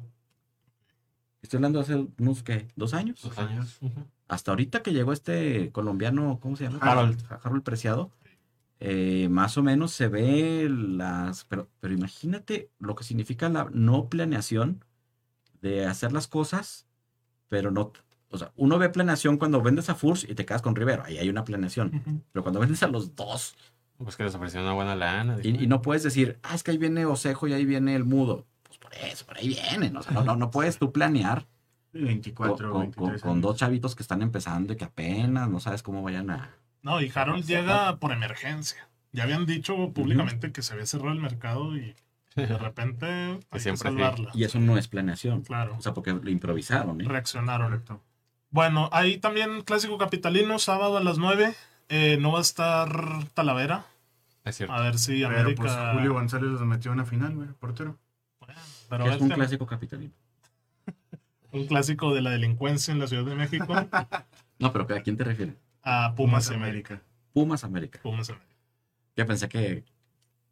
[1.42, 2.66] Estoy hablando hace unos, ¿qué?
[2.77, 3.22] ¿Dos años?
[3.22, 3.79] Dos años.
[4.27, 6.79] Hasta ahorita que llegó este colombiano, ¿cómo se llama?
[6.81, 7.22] Harold.
[7.42, 8.11] Harold Preciado.
[8.81, 11.44] eh, más o menos se ve las...
[11.44, 14.85] Pero, pero imagínate lo que significa la no planeación
[15.61, 16.87] de hacer las cosas,
[17.48, 17.92] pero no...
[18.31, 21.03] O sea, uno ve planeación cuando vendes a Furs y te quedas con Rivero.
[21.05, 22.22] Ahí hay una planeación.
[22.33, 23.57] Pero cuando vendes a los dos
[23.96, 25.38] Pues que les una buena lana.
[25.42, 28.05] y, y no puedes decir, ah, es que ahí viene Osejo y ahí viene el
[28.05, 28.46] mudo.
[28.79, 29.97] Pues por eso, por ahí vienen.
[29.97, 31.47] O sea, no, no, no puedes tú planear
[31.93, 33.43] 24, con, con- 23 con años.
[33.43, 36.51] dos chavitos que están empezando y que apenas no sabes cómo vayan a...
[36.83, 38.88] No, y Harold llega por emergencia.
[39.12, 41.95] Ya habían dicho públicamente que se había cerrado el mercado y
[42.37, 43.91] de repente hay que siempre.
[44.35, 45.43] Y eso no es planeación.
[45.43, 47.05] Claro, O sea, porque lo improvisaron, ¿eh?
[47.05, 47.69] reaccionaron.
[47.69, 48.03] Correcto.
[48.51, 51.55] Bueno, ahí también clásico capitalino, sábado a las 9.
[51.88, 53.87] Eh, no va a estar Talavera.
[54.45, 54.73] Es cierto.
[54.75, 55.62] A ver si Pero América.
[55.62, 57.99] pues Julio González los metió en la final, güey, portero.
[58.88, 60.12] Bueno, pero Que es un este- clásico capitalino.
[61.53, 63.66] un clásico de la delincuencia en la Ciudad de México.
[64.61, 65.55] No, pero ¿a quién te refieres?
[65.85, 67.01] A Pumas América.
[67.33, 68.01] Pumas América.
[68.03, 68.57] Pumas América.
[69.16, 69.85] Ya pensé que...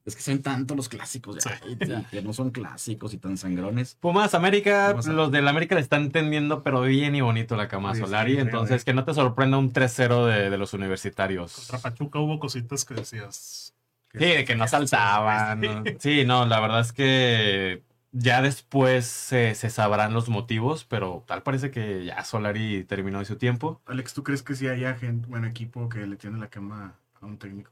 [0.05, 1.77] Es que son tantos los clásicos ya, Sí.
[2.13, 3.97] que no son clásicos y tan sangrones.
[3.99, 7.97] Pumas América, Pumas- los del América le están tendiendo, pero bien y bonito la cama
[7.97, 8.35] Sí, Solari.
[8.35, 11.53] sí, entonces, que no te sorprenda un 3-0 de, de los universitarios.
[11.57, 13.75] Contra Pachuca hubo cositas que decías.
[14.13, 15.61] Sí, de que no saltaban.
[15.61, 15.83] ¿no?
[15.99, 17.83] Sí, no, la verdad es que
[18.19, 23.25] ya después se, se sabrán los motivos, pero tal parece que ya Solari terminó de
[23.27, 23.81] su tiempo.
[23.87, 27.27] Alex, ¿tú crees que sí haya gente, bueno, equipo que le tiene la cama a
[27.27, 27.71] un técnico?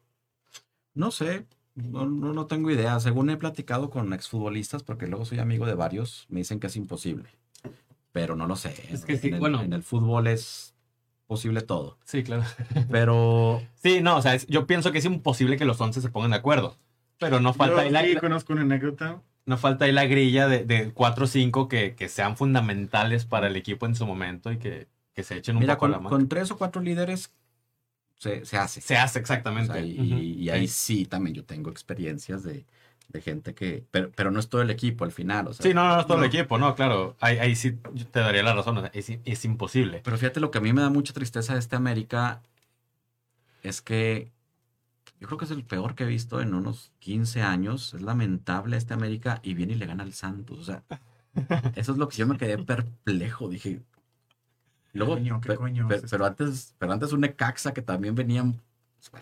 [0.93, 3.01] No sé, no, no, no tengo idea.
[3.01, 6.77] Según he platicado con exfutbolistas, porque luego soy amigo de varios, me dicen que es
[6.77, 7.29] imposible.
[8.13, 8.75] Pero no lo sé.
[8.91, 9.63] Es que sí, en, el, bueno.
[9.63, 10.75] en el fútbol es
[11.27, 11.99] posible todo.
[12.05, 12.45] Sí, claro.
[12.91, 16.11] Pero Sí, no, o sea, es- yo pienso que es imposible que los 11 se
[16.11, 16.77] pongan de acuerdo.
[17.19, 19.21] Pero no falta, Yo ahí, la, sí conozco una anécdota.
[19.47, 23.47] No falta ahí la grilla de, de 4 o 5 que, que sean fundamentales para
[23.49, 25.91] el equipo en su momento y que, que se echen un mira, poco a con,
[25.91, 26.11] la mano.
[26.11, 27.33] con tres o cuatro líderes
[28.17, 28.81] se, se hace.
[28.81, 29.73] Se hace O exactamente.
[29.75, 30.15] sea, y, Ujú.
[30.21, 32.67] y ahí sí también yo tengo experiencias de,
[33.09, 33.85] de gente que...
[33.91, 35.49] Pero, pero no es todo el equipo al final.
[35.49, 36.25] O sea, Sí, no, no, no es todo No.
[36.25, 37.17] el equipo, no, claro.
[37.21, 38.79] Ahí, ahí sí te daría la razón.
[38.79, 40.01] o sea, es, es imposible.
[40.05, 42.43] Pero fíjate, lo que a mí me da mucha tristeza de este América
[43.63, 44.33] es que
[45.21, 47.95] yo creo que es el peor que he visto en unos 15 años.
[47.95, 50.59] Es lamentable este América y viene y le gana al Santos.
[50.59, 50.83] O sea,
[51.77, 53.49] eso es lo que yo me quedé perplejo.
[53.49, 53.81] Dije.
[54.93, 58.61] Luego, coño, qué pe- coño pero, antes, pero antes un Necaxa que también venían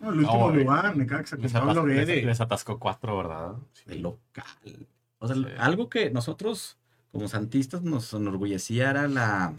[0.03, 3.53] No, el último lugar, Necaxa, con Les, Pablo les- les atascó 4, ¿verdad?
[3.87, 4.87] de local.
[5.19, 5.47] O sea, Sí.
[5.59, 6.77] algo que nosotros
[7.11, 9.55] como santistas nos enorgullecía era la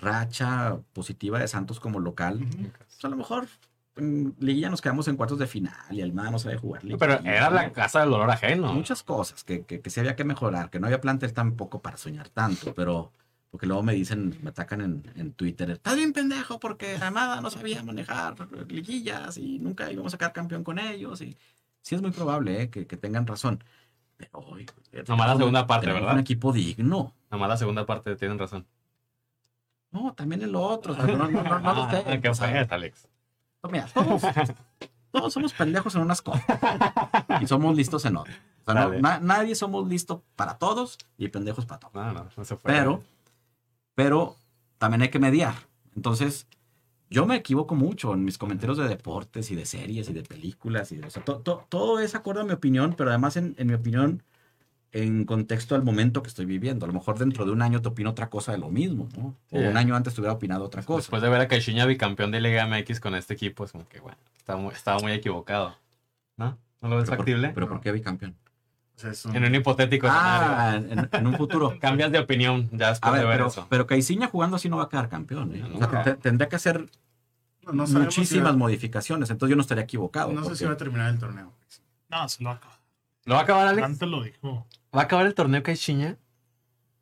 [0.00, 2.42] racha positiva de Santos como local.
[2.42, 2.70] Ujú.
[2.76, 3.46] Pues a lo mejor
[4.00, 6.98] en liguilla nos quedamos en cuartos de final y el MA no sabe jugar liguilla.
[6.98, 8.72] Pero era la casa del dolor ajeno.
[8.72, 11.96] Muchas cosas que, que, que sí había que mejorar, que no había plantel tampoco para
[11.96, 13.12] soñar tanto, pero
[13.50, 17.50] porque luego me dicen, me atacan en, en Twitter, estás bien pendejo porque Armada no
[17.50, 18.36] sabía manejar
[18.68, 21.20] liguillas y nunca íbamos a sacar campeón con ellos.
[21.20, 21.36] Y
[21.82, 23.62] sí es muy probable eh, que, que tengan razón.
[24.16, 24.66] Pero hoy...
[25.08, 26.14] Nomás la segunda parte, ¿verdad?
[26.14, 27.14] Un equipo digno.
[27.30, 28.66] Nomás la segunda parte tienen razón.
[29.90, 30.94] No, también el otro.
[30.94, 31.88] no, no, no, no
[32.22, 33.08] ¿Qué O sea, Alex?
[33.70, 34.22] Mira, todos,
[35.10, 36.44] todos somos pendejos en unas cosas
[37.40, 38.36] y somos listos en otras.
[38.64, 41.94] O sea, no- na- nadie somos listos para todos y pendejos para todos.
[41.94, 42.72] No, no, se fue.
[42.72, 43.02] Pero,
[43.94, 44.36] pero
[44.78, 45.54] también hay que mediar.
[45.94, 46.46] Entonces,
[47.10, 50.92] yo me equivoco mucho en mis comentarios de deportes y de series y de películas.
[50.92, 53.54] Y de, o sea, to- to- todo es acorde a mi opinión, pero además en,
[53.58, 54.22] en mi opinión
[54.92, 56.84] en contexto al momento que estoy viviendo.
[56.84, 59.36] A lo mejor dentro de un año te opino otra cosa de lo mismo, ¿no?
[59.52, 60.98] O un año antes te hubiera opinado otra cosa.
[60.98, 64.00] Después de ver a Caixinha bicampeón de Liga MX con este equipo, es como que,
[64.00, 65.76] bueno, estaba muy, estaba muy equivocado.
[66.36, 66.58] ¿No?
[66.80, 67.50] ¿No lo ves pero, por, factible?
[67.54, 68.34] pero ¿por qué bicampeón?
[69.24, 70.48] Un- En un hipotético escenario.
[70.50, 71.78] Ah, en, en un futuro.
[71.80, 73.66] Cambias de opinión ya A después ver, de ver pero, eso.
[73.70, 75.54] pero Caixinha jugando así no va a quedar campeón.
[75.54, 75.58] ¿eh?
[75.66, 76.02] No, O sea, no.
[76.02, 76.86] te- tendría que hacer
[77.62, 79.30] no, no muchísimas si va- modificaciones.
[79.30, 80.32] Entonces yo no estaría equivocado.
[80.32, 81.52] No sé si va a terminar el torneo.
[82.10, 82.78] No, se lo acaba.
[83.24, 83.86] ¿Lo va a acabar, Alex?
[83.86, 84.66] Antes lo dijo.
[84.96, 86.16] ¿Va a acabar el torneo Caixinha?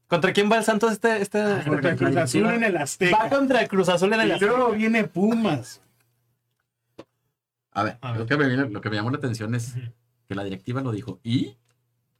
[0.08, 1.20] ¿Contra quién va el Santos este?
[1.20, 3.28] este, este Contra Cruz Azul en el Va Azteca.
[3.28, 5.80] contra el Cruz Azul en el Y luego viene Pumas.
[7.72, 8.20] A ver, A ver.
[8.20, 9.74] Lo, que me, viene- lo que me llamó la atención es
[10.26, 11.20] que la directiva lo dijo.
[11.22, 11.56] ¿Y?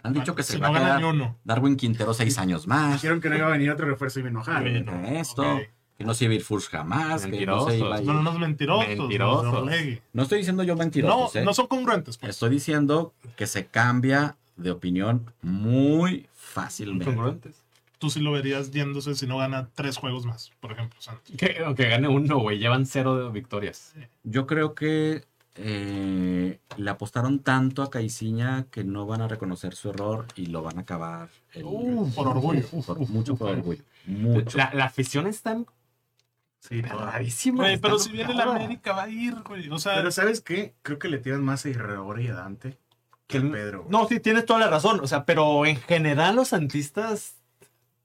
[0.02, 1.34] Han dicho que se si va no a quedar.
[1.44, 2.94] Darwin Quintero seis años más.
[2.94, 4.62] Dijeron que no iba a venir otro refuerzo y me enojaron.
[4.84, 5.58] Bueno, esto,
[5.96, 7.26] que no se iba a ir Furs jamás.
[7.26, 8.86] Que no, se iba a ir- Son unos mentirosos.
[8.86, 9.70] Mentirosos.
[10.12, 11.36] No estoy diciendo yo No, mentirosos.
[11.36, 11.42] ¿eh?
[11.44, 12.16] no son congruentes.
[12.18, 12.30] Pues.
[12.30, 17.06] Estoy diciendo que se cambia de opinión muy fácilmente.
[17.06, 17.64] Congruentes.
[17.98, 21.34] Tú sí lo verías yéndose si no gana tres juegos más, por ejemplo, Santos.
[21.36, 22.58] Que, aunque gane uno, güey.
[22.58, 23.94] Llevan cero victorias.
[24.22, 25.24] Yo creo que
[25.56, 30.62] eh, le apostaron tanto a Caiciña que no van a reconocer su error y lo
[30.62, 31.28] van a acabar.
[31.54, 32.66] el- Uh, por orgullo.
[32.86, 33.82] por- mucho por orgullo.
[34.06, 34.56] Mucho.
[34.56, 35.58] La, la afición está
[36.60, 37.04] Sí, todo.
[37.04, 37.64] rarísima.
[37.64, 38.44] Güey, pero si viene la.
[38.44, 39.68] América va a ir, güey.
[39.70, 40.74] O sea, Pero ¿sabes qué?
[40.82, 42.78] Creo que le tiran más a Irreor y a Dante
[43.28, 43.82] que Pedro.
[43.84, 43.90] güey.
[43.92, 45.00] No, sí, tienes toda la razón.
[45.00, 47.36] O sea, pero en general los santistas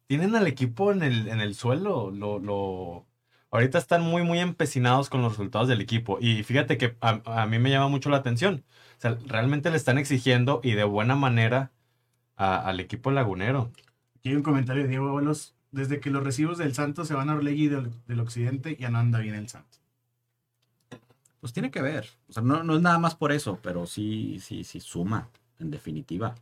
[0.07, 2.12] tienen al equipo en el, en el suelo.
[2.12, 3.07] Lo, lo...
[3.51, 6.17] Ahorita están muy, muy empecinados con los resultados del equipo.
[6.19, 8.63] Y fíjate que a, a mí me llama mucho la atención.
[8.97, 11.71] O sea, realmente le están exigiendo y de buena manera
[12.36, 13.71] a- al equipo lagunero.
[14.17, 15.55] Aquí hay un comentario de Diego Ábalos.
[15.71, 18.99] Desde que los recibos del Santos se van a Orlegui del, del Occidente, ya no
[18.99, 19.81] anda bien el Santos.
[21.43, 22.08] Pues tiene que ver.
[22.29, 25.27] O sea, no, no es nada más por eso, pero sí, sí, sí suma,
[25.60, 26.36] en definitiva.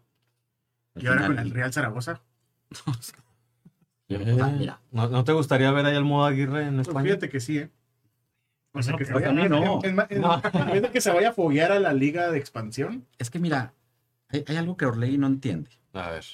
[0.94, 2.22] Al Y ahora final- con el Real Zaragoza.
[2.86, 2.92] Ah,
[4.60, 7.04] mira, ¿No, no te gustaría ver ahí al modo Aguirre en Pues España?
[7.06, 7.72] fíjate que sí, ¿eh?
[8.74, 9.80] O sea, No, que se vaya, también no.
[9.84, 10.40] en- en- en- No.
[10.54, 13.40] en vez de que se vaya a foguear a la liga de expansión, es que
[13.40, 13.74] mira,
[14.30, 15.72] hay, hay algo que Orlegui no entiende.
[15.94, 16.26] A ver.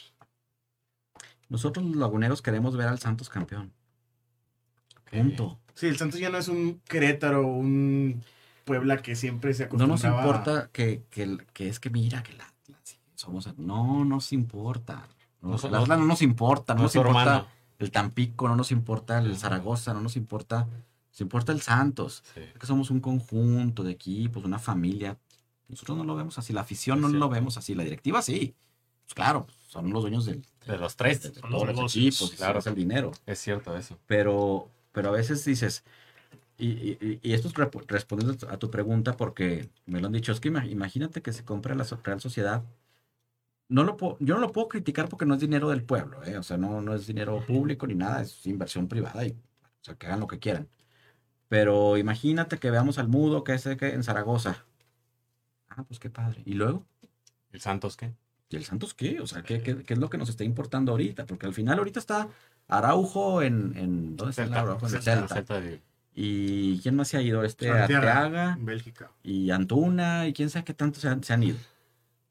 [1.47, 3.71] Nosotros los laguneros queremos ver al Santos campeón.
[5.09, 5.57] Punto.
[5.73, 8.21] sí, el Santos ya no es un Querétaro, un
[8.67, 12.33] Puebla que siempre se No nos acostumbraba importa que, que, que es que mira que
[12.33, 12.77] la, la-
[13.15, 15.07] somos no nos importa.
[15.41, 17.47] No, No so- el Atlas no nos importa, no, No nos importa hermano.
[17.79, 20.67] el Tampico, no nos importa el Zaragoza, no nos importa,
[21.11, 22.23] nos importa el Santos.
[22.35, 22.41] Sí.
[22.59, 25.17] Que somos un conjunto de equipos, una familia.
[25.67, 28.53] Nosotros no lo vemos así, la afición Es no lo vemos así, la directiva sí.
[29.05, 31.21] Pues claro, son los dueños del, De los de, tres.
[31.23, 32.37] de los todos los negocios, equipos, claro.
[32.37, 33.11] claro, es el dinero.
[33.25, 33.97] Es cierto eso.
[34.05, 35.83] Pero, pero a veces dices,
[36.57, 37.53] y, y- y esto es
[37.87, 41.43] respondiendo a tu pregunta porque me lo han dicho, es que ima- imagínate que se
[41.45, 42.63] compra la Real Sociedad.
[43.69, 46.37] No lo puedo- yo no lo puedo criticar porque no es dinero del pueblo, ¿eh?
[46.37, 49.95] o sea, no, no es dinero público ni nada, es inversión privada y o sea,
[49.95, 50.67] que hagan lo que quieran.
[51.49, 54.65] Pero imagínate que veamos al mudo que es en Zaragoza.
[55.69, 56.41] Ah, pues qué padre.
[56.45, 56.85] ¿Y luego?
[57.51, 58.13] ¿El Santos qué?
[58.49, 59.19] ¿Y el Santos qué?
[59.21, 61.25] O sea, ¿qué, qué, qué es lo que nos está importando ahorita?
[61.25, 62.29] Porque al final ahorita está
[62.67, 63.77] Araujo en...
[63.77, 64.87] en ¿Dónde está el Araujo?
[64.87, 65.35] En el Celta.
[65.35, 65.81] Celta de-
[66.19, 67.43] ¿Y quién más se ha ido?
[67.43, 69.11] Este Arteaga, Arteaga Bélgica.
[69.23, 71.57] y Antuna y quién sabe qué tanto se han, se han ido.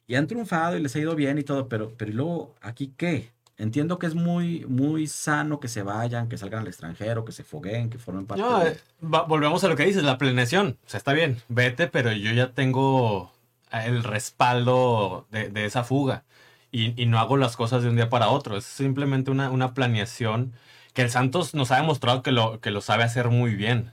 [0.09, 2.93] Y han triunfado y les ha ido bien y todo, pero, pero ¿y luego aquí
[2.97, 3.31] qué?
[3.59, 7.45] Entiendo que es muy, muy sano que se vayan, que salgan al extranjero, que se
[7.45, 10.77] fogueen, que formen parte No, de- eh, va- volvemos a lo que dices, la planeación.
[10.85, 13.33] O sea, está bien, vete, pero yo ya tengo
[13.71, 16.25] el respaldo de, de esa fuga.
[16.73, 18.57] Y, y no hago las cosas de un día para otro.
[18.57, 20.53] Es simplemente una, una planeación
[20.97, 23.93] que el Santos nos ha demostrado que lo, que lo sabe hacer muy bien.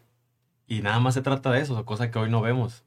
[0.67, 2.85] Y nada más se trata de eso, cosa que hoy no vemos.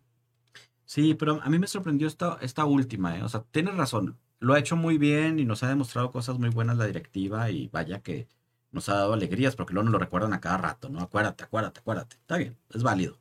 [0.87, 3.23] Sí, pero a mí me sorprendió esta, esta última, ¿eh?
[3.23, 4.17] O sea, tienes razón.
[4.39, 7.69] Lo ha hecho muy bien y nos ha demostrado cosas muy buenas la directiva y
[7.69, 8.27] vaya que
[8.73, 11.01] nos ha dado alegrías porque luego nos lo recuerdan a cada rato, ¿no?
[11.01, 12.17] Acuérdate, acuérdate, acuérdate.
[12.17, 13.19] Está bien, es válido.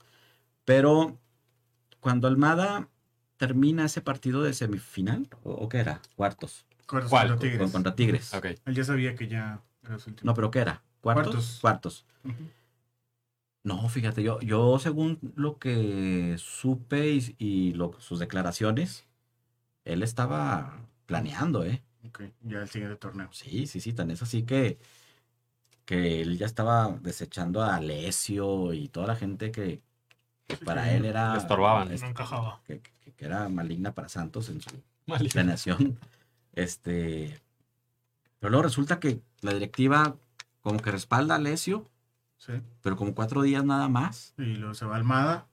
[0.63, 1.19] Pero
[1.99, 2.87] cuando Almada
[3.35, 6.01] termina ese partido de semifinal, ¿o, o qué era?
[6.15, 7.27] Cuartos, Cuartos ¿Cuál?
[7.29, 7.59] contra Tigres.
[7.59, 8.33] con- contra Tigres.
[8.33, 8.45] Ok.
[8.65, 9.61] Él ya sabía que ya.
[10.23, 10.83] No, pero ¿qué era?
[11.01, 11.59] ¿Cuartos?
[11.61, 12.05] Cuartos.
[13.63, 19.07] No, fíjate, yo, yo según lo que supe y, y lo- sus declaraciones,
[19.85, 21.83] él estaba planeando, ¿eh?
[22.07, 23.29] Ok, ya el siguiente torneo.
[23.31, 24.77] Sí, sí, sí, tan es así que,
[25.85, 29.81] que él ya estaba desechando a Alessio y toda la gente que,
[30.47, 31.33] que para sí, él era...
[31.33, 31.91] le estorbaban.
[31.91, 32.61] es- no encajaba.
[32.67, 34.69] Que, que- que era maligna para Santos en su
[35.31, 35.97] planeación.
[36.53, 37.41] Este,
[38.39, 40.15] pero luego resulta que la directiva
[40.61, 41.89] como que respalda a Alessio,
[42.37, 42.53] Sí.
[42.81, 44.33] pero como cuatro días nada más.
[44.37, 45.47] Y luego se va Almada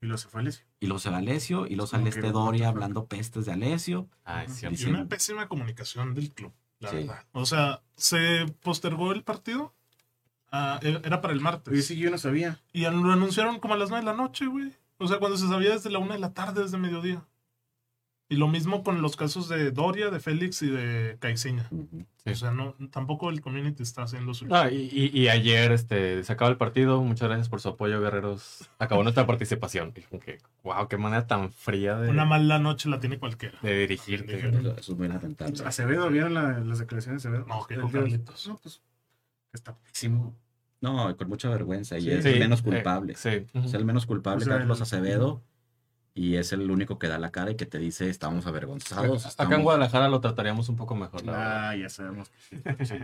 [0.00, 0.64] y luego se fue Alessio.
[0.80, 4.08] Y luego se va Alessio, y luego sale este Doria hablando pestes de Alessio.
[4.24, 4.76] Ah, es Y cierto.
[4.78, 6.96] Dice- una pésima comunicación del club, la Sí.
[6.96, 7.24] verdad.
[7.32, 9.74] O sea, se postergó el partido.
[10.52, 11.72] ah, e- era para el martes.
[11.72, 12.58] Oye, sí, yo no sabía.
[12.72, 14.72] Y lo anunciaron como a las 9 de la noche, güey.
[14.98, 17.24] O sea, cuando se sabía desde la 1 de la tarde, desde mediodía.
[18.30, 21.18] Y lo mismo con los casos de Doria, de Félix y de.
[21.34, 22.30] Sí.
[22.30, 24.46] O sea, no, tampoco el community está haciendo su...
[24.46, 27.02] No, y, y- y ayer este, se acaba el partido.
[27.02, 28.70] Muchas gracias por su apoyo, guerreros.
[28.78, 29.92] Acabó nuestra participación.
[29.92, 33.58] Que, wow, qué manera tan fría de, Una mala noche la tiene cualquiera.
[33.62, 34.36] de dirigirte.
[34.36, 34.74] Dirigir.
[34.78, 34.96] Eso,
[35.52, 35.60] es.
[35.62, 37.46] Acevedo, ¿vieron la- las declaraciones de Acevedo?
[37.48, 38.46] No, que con Carlitos.
[38.46, 38.80] No, pues
[39.52, 39.76] está.
[40.80, 41.98] No, con mucha vergüenza.
[41.98, 42.10] Y Sí.
[42.12, 43.14] es Sí, el menos eh, culpable.
[43.16, 43.30] sí.
[43.54, 45.42] Es el menos culpable, O sea, Carlos el- Acevedo.
[46.20, 49.24] Y es el único que da la cara y que te dice, estamos avergonzados.
[49.40, 51.68] Acá en Guadalajara lo trataríamos un poco mejor, la verdad.
[51.70, 52.62] Ah, ya sabemos que sí.
[52.84, 52.94] Sí,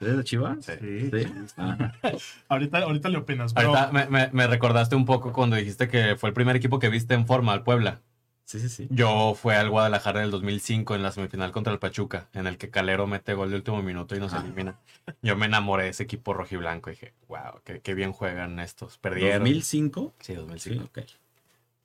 [0.00, 0.62] ¿Eres de Chivas?
[0.62, 1.10] Sí.
[1.10, 1.52] sí.
[1.56, 1.92] Ah,
[2.50, 3.74] Ahorita, ahorita le opinas, pero...
[3.74, 6.90] Ahorita me, me- me recordaste un poco cuando dijiste que fue el primer equipo que
[6.90, 8.02] viste en forma, al Puebla.
[8.44, 8.88] sí, sí, sí.
[8.90, 12.68] Yo fui al Guadalajara del 2005 en la semifinal contra el Pachuca, en el que
[12.68, 14.78] Calero mete gol de último minuto y nos elimina.
[15.22, 18.98] Yo me enamoré de ese equipo rojiblanco y dije, wow, qué, qué bien juegan estos.
[18.98, 19.46] Perdieron.
[19.48, 20.12] ¿2005?
[20.20, 20.90] Sí, Sí, 2005.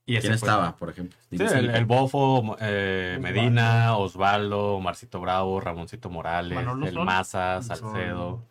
[0.06, 1.18] Y ¿Quién fue- estaba, por ejemplo?
[1.30, 7.06] Sí, el, Bofo, eh, Medina, Osvaldo, Marcito Bravo, Ramoncito Morales, Manolo el Sol.
[7.06, 7.62] Maza.
[7.62, 8.44] Salcedo.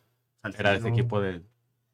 [0.43, 0.61] Salcedo.
[0.61, 1.45] Era ese equipo del...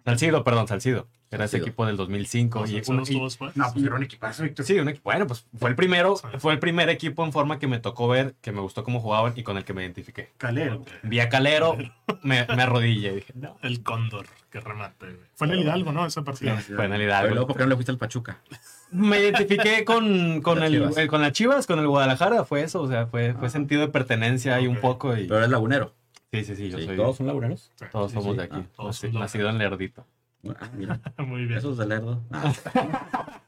[0.05, 1.09] Salcido, perdón, Salcido.
[1.31, 2.61] Era ese equipo del 2005.
[2.61, 3.19] O sea, y ¿se uno- los y-?
[3.57, 4.65] No, pues era un equipazo, Víctor.
[4.65, 7.79] Sí, un bueno, pues fue el primero, fue el primer equipo en forma que me
[7.81, 10.31] tocó ver, que me gustó cómo jugaban y con el que me identifiqué.
[10.39, 10.85] Calero.
[11.03, 11.77] Vi a Calero,
[12.23, 13.57] me, me arrodillé y dije, no.
[13.63, 15.07] El Cóndor, que remate.
[15.07, 15.19] güey.
[15.35, 16.07] Fue en el Hidalgo, ¿no?
[16.07, 16.57] Ese partido.
[16.59, 17.35] Fue en el Pero Hidalgo.
[17.35, 18.39] luego, ¿por qué no le fuiste al Pachuca?
[18.93, 20.97] Me identifiqué con, con, el, Chivas.
[20.97, 23.51] eh, con las Chivas, con el Guadalajara, fue eso, o sea, fue, fue Ah.
[23.51, 25.25] sentido de pertenencia ahí un poco y...
[25.25, 25.93] Pero eres lagunero.
[26.33, 26.97] Sí, sí, sí, yo Sí, soy...
[26.97, 27.73] ¿Todos son laguneros?
[27.75, 27.85] Sí.
[27.91, 28.39] Todos Sí, somos sí.
[28.39, 30.07] de aquí, Ah, todos naci- son nacido en Lerdito.
[30.61, 31.59] Ah, mira, Muy bien.
[31.59, 32.23] esos de Lerdo.
[32.31, 32.53] Ah,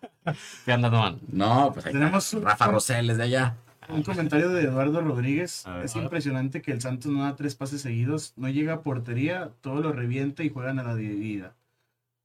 [0.64, 1.18] ¿Qué andas, man?
[1.28, 2.50] no, pues ahí Tenemos está.
[2.50, 3.56] Rafa Rosell es de allá.
[3.88, 5.64] un comentario de Eduardo Rodríguez.
[5.66, 9.50] Ver, es impresionante que el Santos no da tres pases seguidos, no llega a portería,
[9.62, 11.54] todo lo revienta y juegan a la dividida.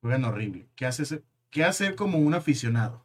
[0.02, 0.66] Juegan horrible.
[0.76, 3.04] ¿Qué, hace, ¿Qué hacer como un aficionado?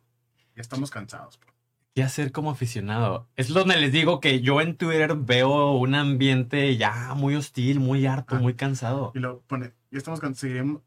[0.56, 1.38] Ya estamos cansados.
[1.38, 1.50] pues.
[1.96, 3.28] ¿Qué hacer como aficionado?
[3.38, 8.06] Es donde les digo que yo en Twitter veo un ambiente ya muy hostil, muy
[8.06, 8.40] harto, Ah.
[8.40, 9.12] muy cansado.
[9.16, 10.82] Y lo pone, ya estamos cansados.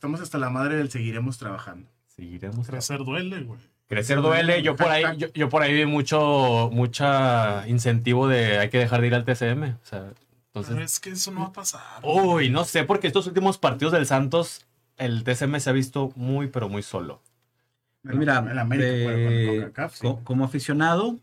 [0.00, 1.86] Estamos hasta la madre del seguiremos trabajando.
[2.16, 2.66] Seguiremos.
[2.66, 3.60] Crecer duele, güey.
[3.86, 4.62] Crecer duele.
[4.62, 9.02] Yo por ahí, yo, yo por ahí vi mucho, mucha incentivo de hay que dejar
[9.02, 9.74] de ir al TCM.
[9.74, 10.14] O sea, Pero
[10.54, 10.78] entonces.
[10.78, 11.82] es que eso no va a pasar.
[12.02, 14.64] Uy, no sé, porque estos últimos partidos del Santos,
[14.96, 17.20] el TCM se ha visto muy, pero muy solo.
[18.02, 20.00] Pues mira, el América de- con el CONCACAF, sí.
[20.00, 21.18] co- como aficionado,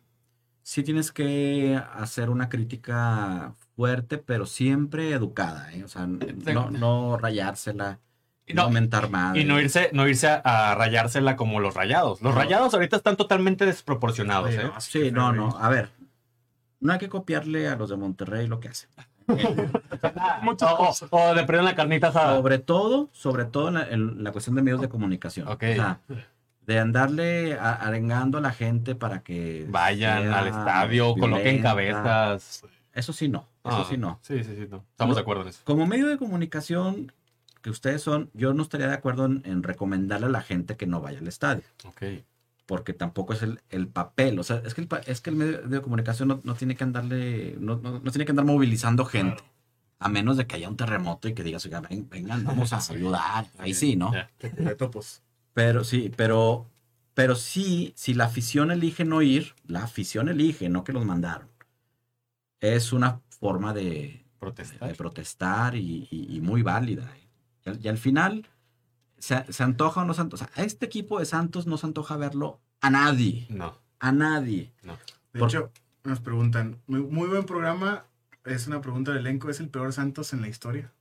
[0.61, 5.84] sí tienes que hacer una crítica fuerte, pero siempre educada, ¿eh?
[5.84, 7.97] O sea, no, no rayársela,
[8.48, 9.41] Y no, no- mentar madre.
[9.41, 10.41] Y no irse, no irse a,
[10.72, 12.22] a rayársela como los rayados.
[12.22, 12.39] Los No.
[12.39, 14.72] rayados ahorita están totalmente desproporcionados, Oye, ¿eh?
[14.80, 15.58] Sí, no, no.
[15.60, 15.89] A ver,
[16.80, 18.89] no hay que copiarle a los de Monterrey lo que hacen.
[20.41, 21.10] Muchas O, o- cosas.
[21.12, 22.38] o de perder la carnita asada.
[22.38, 25.48] Sobre todo, sobre todo en la, en la cuestión de medios de comunicación.
[25.48, 25.64] Ok.
[25.72, 26.00] O sea,
[26.66, 32.64] de andarle a- arengando a la gente para que Vayan sea al estadio, coloquen cabezas.
[32.93, 34.20] Eso sí no, eso Ah, sí no.
[34.22, 34.84] Sí, sí, sí, no.
[34.91, 35.62] Estamos de acuerdo en eso.
[35.64, 37.12] Como medio de comunicación
[37.68, 40.88] que ustedes son, yo no estaría de acuerdo en, en recomendarle a la gente que
[40.88, 42.01] no vaya al estadio, Ok.
[42.65, 44.39] porque tampoco es el, el papel.
[44.39, 46.86] O sea, es que el, es que el medio de comunicación no, no tiene que
[46.86, 49.36] andarle, no, no- no tiene que andar movilizando gente.
[49.36, 49.51] Claro.
[49.99, 52.78] A menos de que haya un terremoto y que digas, oiga, ven- vengan, vamos a
[52.93, 53.47] ayudar.
[53.57, 54.13] Ahí sí, ¿no?
[54.39, 55.22] De topos.
[55.53, 56.68] Pero sí, pero,
[57.15, 61.49] pero sí, si la afición elige no ir, la afición elige, no que los mandaron.
[62.61, 64.88] Es una forma de, Protestar.
[64.88, 67.11] de protestar y, y- y muy válida.
[67.15, 67.26] ¿eh?
[67.82, 68.47] Y al, final,
[69.18, 70.45] se, se antoja o no se antoja.
[70.45, 73.45] o sea, a este equipo de Santos no se antoja verlo a nadie.
[73.49, 73.78] No.
[73.99, 74.72] A nadie.
[75.34, 75.72] De Por- hecho,
[76.03, 78.05] nos preguntan, muy, muy buen programa.
[78.45, 79.49] Es una pregunta del elenco.
[79.49, 80.91] ¿Es el peor Santos en la historia?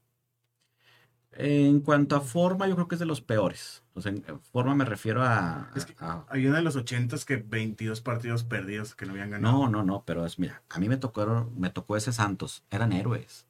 [1.39, 3.83] En cuanto a forma, yo creo que es de los peores.
[3.93, 5.69] O sea, en forma me refiero a...
[5.75, 9.29] Es que- a- Hay una de los ochentas que 22 partidos perdidos que no habían
[9.29, 9.53] ganado.
[9.55, 12.63] no, no, no, pero es, mira, a mí me tocó, me tocó ese Santos.
[12.71, 13.45] Eran héroes.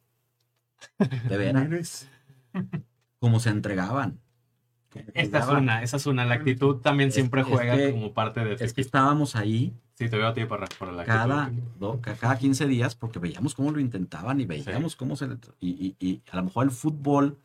[0.99, 2.07] De veras.
[3.19, 4.19] Como se entregaban.
[5.13, 6.25] Esta es una, esa es una.
[6.25, 10.09] La actitud también siempre es juega que- como parte de Es que estábamos ahí Sí,
[10.09, 11.67] te veo a ti para, para la cada, actitud.
[11.79, 15.25] do- ca- cada 15 días porque veíamos cómo lo intentaban y veíamos cómo se...
[15.59, 17.37] Y, y- y a lo mejor el fútbol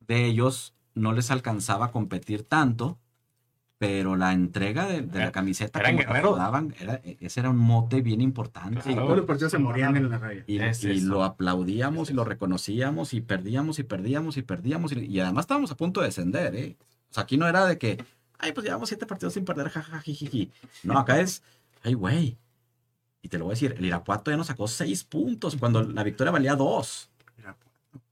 [0.00, 2.98] de ellos no les alcanzaba a competir tanto,
[3.82, 8.00] pero la entrega de, de la camiseta eran como daban, era, ese era un mote
[8.00, 8.80] bien importante.
[8.80, 9.02] Claro.
[9.02, 10.44] todos los partidos se morían en la raya.
[10.46, 11.08] Y, Es y eso.
[11.08, 14.92] lo aplaudíamos Es y lo reconocíamos y perdíamos y perdíamos y perdíamos.
[14.92, 16.76] Y, y además estábamos a punto de descender, ¿eh?
[17.10, 17.98] O sea, aquí no era de que,
[18.38, 20.52] ay, pues llevamos siete partidos sin perder, jajajijiji.
[20.84, 21.42] No, acá es,
[21.82, 22.38] ay, güey.
[23.20, 26.04] Y te lo voy a decir, el Irapuato ya nos sacó seis puntos cuando la
[26.04, 27.10] victoria valía dos.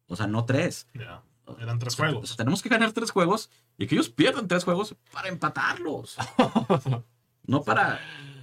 [0.08, 0.88] O sea, no tres.
[0.94, 1.22] Ya,
[1.60, 2.36] Eran tres juegos.
[2.36, 6.16] tenemos que ganar tres juegos y que ellos pierdan tres juegos para empatarlos.
[7.46, 7.98] No para.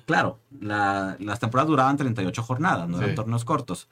[0.06, 3.16] Claro, la- las temporadas duraban 38 jornadas, no eran Sí.
[3.16, 3.88] torneos cortos.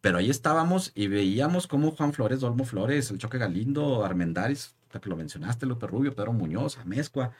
[0.00, 5.00] Pero ahí estábamos y veíamos cómo Juan Flores, Dolmo Flores, el Choque Galindo, Armendáriz, ahorita
[5.00, 7.32] que lo mencionaste, López Rubio, Pedro Muñoz, Amezcua,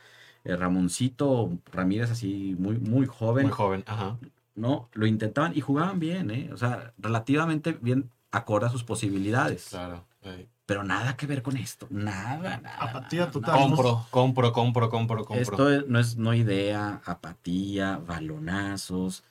[0.44, 4.18] eh, Ramoncito Ramírez, así muy, muy joven, Muy joven, ajá.
[4.54, 4.88] ¿no?
[4.92, 6.50] Lo intentaban y jugaban bien, ¿eh?
[6.52, 9.68] O sea, relativamente bien acorde a sus posibilidades.
[9.70, 10.04] Claro.
[10.22, 10.48] sí.
[10.66, 11.86] Pero nada que ver con esto.
[11.90, 12.76] Nada, nada.
[12.80, 13.54] Apatía nada, total.
[13.54, 13.66] nada.
[13.68, 15.42] Compro, compro, compro, compro, compro.
[15.42, 19.22] Esto es- no es no idea, apatía, balonazos,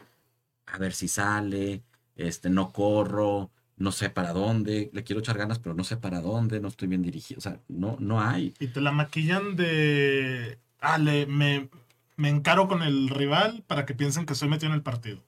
[0.67, 1.83] a ver si sale,
[2.15, 6.21] este, no corro, no sé para dónde, le quiero echar ganas, pero no sé para
[6.21, 8.53] dónde, no estoy bien dirigido, o sea, no, no hay.
[8.59, 10.59] Y te la maquillan de.
[10.79, 11.69] Ah, le, me,
[12.15, 15.19] me encaro con el rival para que piensen que estoy metido en el partido.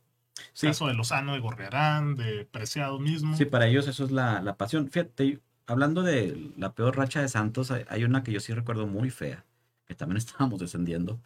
[0.54, 3.36] Sí, Caso de Lozano, de Gorriarán, de Preciado mismo.
[3.36, 4.90] sí, para ellos eso es la, la pasión.
[4.90, 9.10] Fíjate, hablando de la peor racha de Santos, hay, una que yo sí recuerdo muy
[9.10, 9.46] fea,
[9.86, 11.20] que también estábamos descendiendo,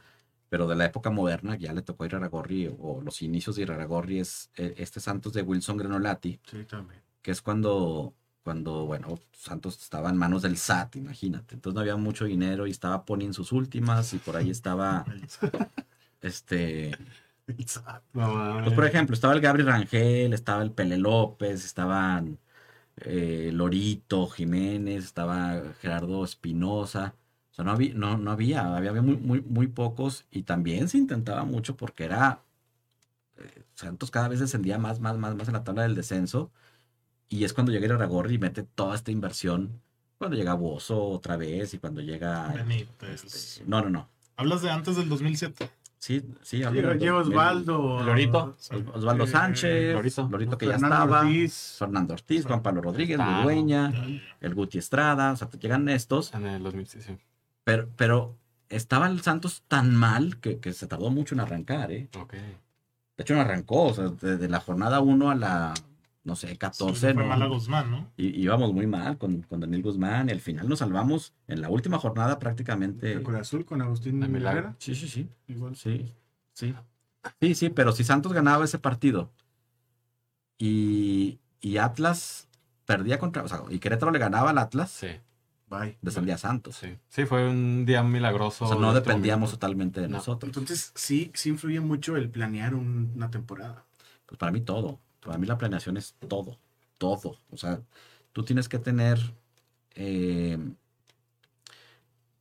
[0.49, 4.19] pero de la época moderna ya le tocó a Iraragorri o los inicios de Iraragorri
[4.19, 7.01] es eh, este Santos de Wilson Grenolati, Sí, también.
[7.21, 8.13] que es cuando,
[8.43, 11.55] cuando, bueno, Santos estaba en manos del SAT, imagínate.
[11.55, 15.05] Entonces no había mucho dinero y estaba Pony en sus últimas y por ahí estaba,
[16.21, 16.97] este,
[17.45, 22.39] pues por ejemplo, estaba el Gabriel Rangel, estaba el Pele López, estaban
[23.02, 27.16] eh, Lorito Jiménez, estaba Gerardo Espinosa.
[27.52, 30.88] O sea, no había, no, no había, había, había muy, muy, muy pocos y también
[30.88, 32.41] se intentaba mucho porque era,
[33.38, 36.52] eh, Santos cada vez descendía más, más, más, más en la tabla del descenso
[37.32, 39.82] y es cuando llega el Aragorri y mete toda esta inversión,
[40.18, 42.49] cuando llega Bozo otra vez y cuando llega...
[42.49, 43.24] Benítez.
[43.24, 44.10] este, no, no, no.
[44.36, 45.70] Hablas de antes del 2007.
[46.02, 47.99] Sí, sí, Lleva del- Osvaldo.
[47.99, 48.58] el Lorito.
[48.95, 50.28] Osvaldo Eh, Sánchez, Lorito.
[50.32, 51.76] Lorito, que ya estaba, Ortiz.
[51.78, 53.20] Fernando Ortiz, Juan Pablo Rodríguez,
[53.68, 53.93] ya.
[54.39, 57.16] el Guti Estrada, o sea, te llegan estos, En el 2000, sí, sí.
[57.64, 58.36] pero, pero
[58.68, 62.10] estaba el Santos tan mal que, que se tardó mucho en arrancar, ¿eh?
[62.20, 62.34] Ok.
[62.34, 65.74] De hecho, no arrancó, o sea, desde la jornada 1 a la,
[66.24, 67.30] no sé, 14, Sí, fue ¿no?
[67.30, 68.11] mal a Guzmán, ¿no?
[68.17, 71.69] Y íbamos muy mal con, con Daniel Guzmán, y al final nos salvamos en la
[71.69, 73.22] última jornada prácticamente.
[73.24, 74.76] Con azul, con Agustín De milagro.
[74.78, 75.28] Sí, sí, sí.
[75.47, 75.76] Igual.
[75.76, 76.13] Sí,
[76.53, 76.74] sí.
[77.39, 79.32] Sí, sí, pero si Santos ganaba ese partido
[80.57, 82.47] y, y Atlas
[82.86, 85.07] perdía contra, o sea, y Querétaro le ganaba al Atlas, Sí,
[85.69, 85.97] Bye.
[86.01, 86.76] descendía Santos.
[86.76, 86.97] sí.
[87.09, 88.65] Sí, fue un día milagroso.
[88.65, 89.57] O sea, no de dependíamos momento.
[89.57, 90.17] totalmente de No.
[90.17, 90.49] nosotros.
[90.49, 93.86] Entonces, sí, sí influye mucho el planear un- una temporada.
[94.26, 94.99] Pues para mí todo.
[95.26, 96.57] Para mí la planeación es todo.
[96.97, 97.38] Todo.
[97.51, 97.82] O sea,
[98.34, 99.19] tú tienes que tener
[99.95, 100.57] eh,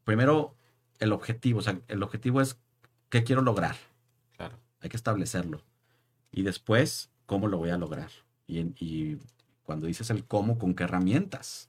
[0.04, 0.54] primero
[0.98, 1.60] el objetivo.
[1.60, 2.58] O sea, el objetivo es
[3.08, 3.76] qué quiero lograr.
[4.36, 4.58] Claro.
[4.80, 5.62] Hay que establecerlo.
[6.32, 8.10] Y después, ¿cómo lo voy a lograr?
[8.46, 9.18] Y, y
[9.64, 11.68] cuando dices el cómo, ¿con qué herramientas?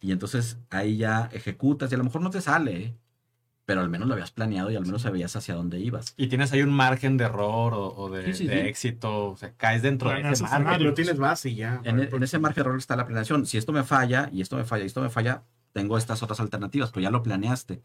[0.00, 2.94] Y entonces ahí ya ejecutas y a lo mejor no te sale, ¿eh?
[3.68, 6.14] Pero al menos lo habías planeado y al menos sabías hacia dónde ibas.
[6.16, 8.66] Y tienes ahí un margen de error o, o de, Sí, sí, de sí.
[8.66, 9.28] éxito.
[9.32, 10.78] O sea, caes dentro de Planeas ese margen.
[10.78, 11.82] Pero tienes base y ya.
[11.84, 13.44] En, en ese margen de error está la planeación.
[13.44, 15.42] Si esto me falla y esto me falla y esto me falla,
[15.74, 17.82] tengo estas otras alternativas, pero ya lo planeaste.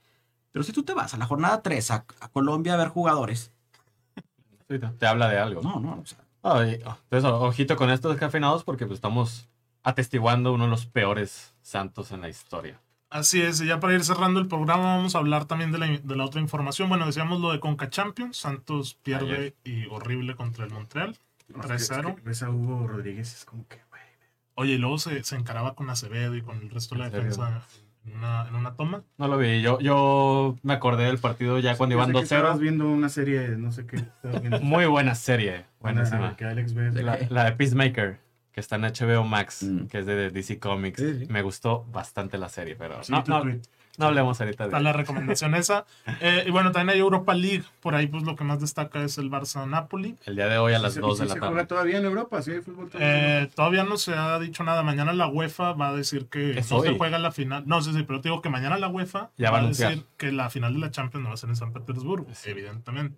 [0.54, 3.52] Pero si tú te vas a la jornada 3 a, a Colombia a ver jugadores,
[4.68, 5.62] te- habla de algo.
[5.62, 9.50] no, no, o sea, Ay, oh, entonces, ojito con estos descafeinados porque pues, estamos
[9.84, 12.80] atestiguando uno de los peores Santos en la historia.
[13.14, 15.86] Así es, y ya para ir cerrando el programa vamos a hablar también de la,
[15.88, 16.90] de la otra información.
[16.90, 19.56] Bueno, decíamos lo de Conca Champions, Santos pierde Ayer.
[19.64, 21.16] y horrible contra el Montreal,
[21.48, 22.16] No, es que- es 3-0.
[22.16, 24.02] que ves a Hugo Rodríguez, es como que, güey.
[24.56, 27.62] Oye, y luego se, se encaraba con Acevedo y con el resto de la defensa
[28.06, 29.04] en una, en una toma.
[29.20, 29.62] No lo vi.
[29.62, 32.62] Yo, yo me acordé del partido ya cuando iban Pensé que Estabas 2-0.
[32.62, 34.04] viendo una serie, no sé qué.
[34.64, 35.66] Muy buena serie.
[35.80, 36.36] Buenísima.
[36.94, 38.20] La, la de Peacemaker,
[38.54, 39.88] que está en HBO Max, Mm.
[39.88, 41.00] que es de DC Comics.
[41.02, 41.26] Sí, sí.
[41.30, 43.60] Me gustó bastante la serie, pero Sí, no, tu no, tweet.
[43.98, 45.86] no hablemos ahorita Está de la recomendación esa.
[46.22, 47.64] Eh, y bueno, también hay Europa League.
[47.82, 50.18] Por ahí, pues lo que más destaca es el Barça-Napoli.
[50.26, 51.52] el día de hoy a las se- 2 sí de la se tarde.
[51.54, 53.42] juega todavía en Europa, sí hay fútbol todavía.
[53.44, 54.84] Eh, todavía no se ha dicho nada.
[54.84, 57.64] Mañana la UEFA va a decir que no se juega la final.
[57.66, 59.64] No, sí, sí, pero te digo que mañana la UEFA Ya va va a a
[59.64, 59.90] anunciar.
[59.90, 62.52] decir que la final de la Champions no va a ser en San Petersburgo, Sí.
[62.52, 63.18] evidentemente.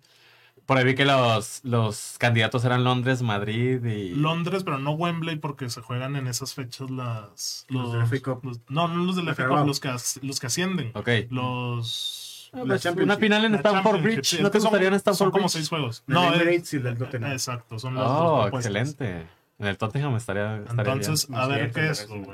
[0.66, 4.10] Por ahí vi que los, los candidatos eran Londres, Madrid y...
[4.16, 8.38] Londres, pero no Wembley porque se juegan en esas fechas las Los de la FA
[8.42, 9.90] los- no, no los de la La FA Cup, los que
[10.22, 10.90] los que ascienden.
[10.94, 11.08] Ok.
[11.30, 14.24] Los Ah, La una final en Stamford Bridge.
[14.24, 15.52] sí, ¿No te son- gustaría en Son Stamford como Bridge?
[15.52, 16.04] seis juegos.
[16.08, 17.32] El No, es- Emirates y el Tottenham.
[17.32, 19.26] exacto, son las dos Oh, excelente.
[19.58, 21.40] En el Tottenham estaría, estaría Entonces, bien.
[21.40, 22.24] a ver qué es, güey.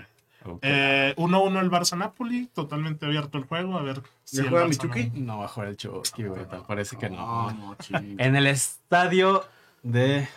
[0.45, 0.57] Bien.
[0.57, 0.61] Ok.
[0.63, 5.11] Eh, 1-1 el Barça-Napoli, totalmente abierto el juego, a ver si ¿Ya el juega Michuki?
[5.15, 6.45] no- No va a jugar el Chucky, güey.
[6.49, 7.51] tal- Parece que no.
[7.53, 7.77] no.
[8.19, 9.45] En el estadio
[9.83, 10.29] de...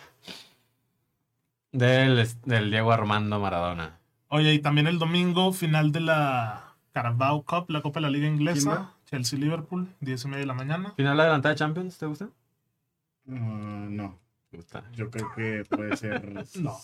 [1.72, 3.98] Del, del Diego Armando Maradona.
[4.28, 8.22] Oye, y también el domingo, final de la Carabao Cup, la Copa de la Liga
[8.24, 8.92] ¿Quién Inglesa?
[9.10, 10.92] Chelsea-Liverpool, 10 y media de la mañana.
[10.96, 11.98] ¿Final adelantada de Champions?
[11.98, 12.28] ¿Te gusta?
[13.28, 14.18] Ah, no,
[14.50, 14.84] Me gusta.
[14.92, 16.44] yo creo que puede ser.
[16.60, 16.76] No.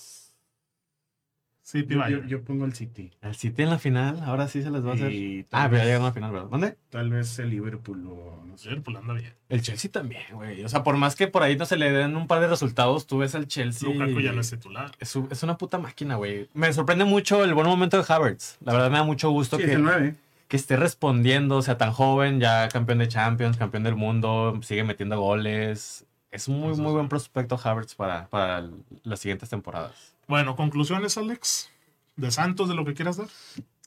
[1.65, 2.17] Sí, Yo, vaya.
[2.19, 3.13] yo- yo pongo el City.
[3.23, 5.13] El City en la final, ahora sí se les va a hacer.
[5.53, 6.49] Ah, pero ya llegaron a la final, ¿verdad?
[6.51, 6.77] ¿Dónde?
[6.91, 8.69] tal vez el Liverpool o no sé.
[8.71, 9.33] Liverpool anda bien.
[9.49, 10.65] El Chelsea también, güey.
[10.65, 13.07] O sea, por más que por ahí no se le den un par de resultados,
[13.07, 13.89] tú ves al Chelsea.
[13.89, 14.91] Lukaku ya no es titular.
[14.99, 16.49] es, es una puta máquina, güey.
[16.53, 18.59] Me sorprende mucho el buen momento de Havertz.
[18.65, 20.17] La verdad me da mucho gusto Sí, que, el 9.
[20.49, 24.83] que esté respondiendo, o sea, tan joven, ya campeón de Champions, campeón del mundo, sigue
[24.85, 26.05] metiendo goles.
[26.33, 26.95] Es un muy, Eso muy sí.
[26.95, 28.69] buen prospecto Havertz para, para
[29.05, 30.15] las siguientes temporadas.
[30.29, 31.71] Bueno, conclusiones, Alex.
[32.17, 33.29] De Santos, de lo que quieras dar.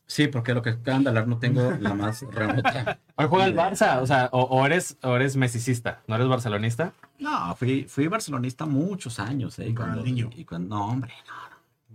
[0.07, 2.99] sí, porque lo que acaban de hablar no tengo la más remota.
[3.15, 6.93] Hoy juega el Barça, o sea, o, o eres, o eres mesicista, ¿no eres barcelonista?
[7.19, 9.69] No, fui, fui barcelonista muchos años, ¿eh?
[9.69, 10.29] Y cuando, Ronaldinho.
[10.36, 11.13] y cuando- no, hombre,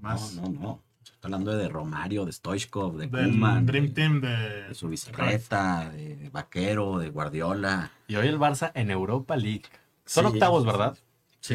[0.01, 0.35] Más.
[0.35, 0.83] no, no, no.
[1.23, 4.29] hablando de Romario, de Stoichkov, de Del Koeman, Dream de, Team de...
[4.69, 7.91] de su bicicleta, de Vaquero, de Guardiola.
[8.09, 9.65] Y hoy el Barça en Europa League.
[10.07, 10.33] Son Sí.
[10.33, 10.95] octavos, ¿verdad?
[10.97, 11.03] Sí,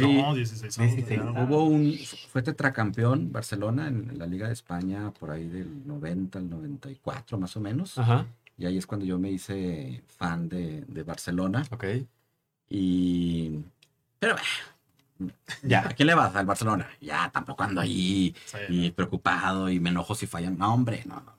[0.01, 0.95] No, 16 años.
[0.95, 1.21] 16.
[1.21, 1.43] ya.
[1.43, 1.93] hubo un,
[2.29, 7.55] fue tetracampeón Barcelona en la Liga de España por ahí del 90 al 94 más
[7.55, 7.97] o menos.
[7.97, 8.25] Ajá.
[8.57, 11.63] Y ahí es cuando yo me hice fan de, de Barcelona.
[11.71, 11.83] Ok.
[12.69, 13.59] Y...
[14.19, 14.35] Pero
[15.63, 15.87] Ya.
[15.87, 16.35] ¿a quién le vas?
[16.35, 16.89] Al Barcelona.
[16.99, 18.57] Ya, tampoco ando ahí Sí.
[18.69, 20.57] y preocupado y me enojo si fallan.
[20.57, 21.35] No, hombre, no, no.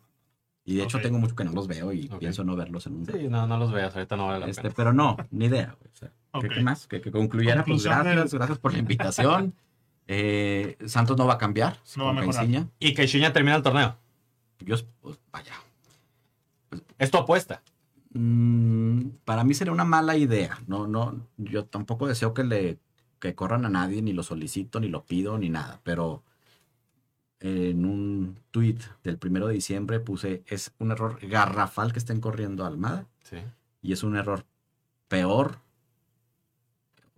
[0.64, 1.02] Y de hecho Ok.
[1.04, 2.18] tengo mucho que no los veo y Ok.
[2.18, 3.94] pienso no verlos en un Sí, no, no los veas.
[3.94, 4.74] Ahorita no vale la Este, pena.
[4.76, 5.76] pero no, ni idea.
[5.78, 5.90] güey.
[5.92, 6.10] O sea,
[6.40, 6.54] ¿qué- Ok.
[6.54, 6.86] ¿qué, más?
[6.86, 7.64] Que, que concluyera.
[7.64, 9.54] Pues gracias, del- gracias por la invitación.
[10.08, 11.80] Eh, Santos no va a cambiar.
[11.96, 12.42] No va a con mejorar.
[12.42, 12.68] Caixinha.
[12.78, 13.96] Y que Chiña termina el torneo.
[14.60, 15.52] Yo, pues, vaya.
[16.96, 17.60] Es tu apuesta.
[18.12, 20.60] Mm, para mí sería una mala idea.
[20.68, 22.78] No, no, yo tampoco deseo que le
[23.18, 25.80] que corran a nadie, ni lo solicito, ni lo pido, ni nada.
[25.82, 26.22] Pero
[27.40, 32.62] en un tweet del primero de diciembre puse es un error garrafal que estén corriendo
[32.64, 33.38] a Almada Sí.
[33.82, 34.44] y es un error
[35.08, 35.58] peor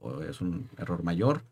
[0.00, 1.42] o es un error mayor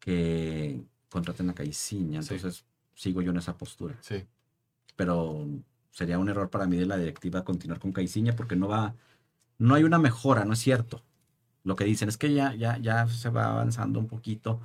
[0.00, 2.22] que contraten a Caiciña.
[2.22, 2.34] Sí.
[2.34, 2.64] Entonces
[2.94, 4.24] sigo yo en esa postura Sí.
[4.96, 5.46] pero
[5.92, 8.94] sería un error para mí de la directiva continuar con Caiciña porque no va,
[9.58, 11.02] no hay una mejora, no es cierto.
[11.64, 14.60] Lo que dicen es que ya, ya, ya se va avanzando un poquito.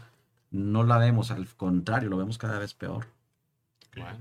[0.51, 3.07] No la vemos, al contrario, lo vemos cada vez peor.
[3.95, 4.19] Bueno.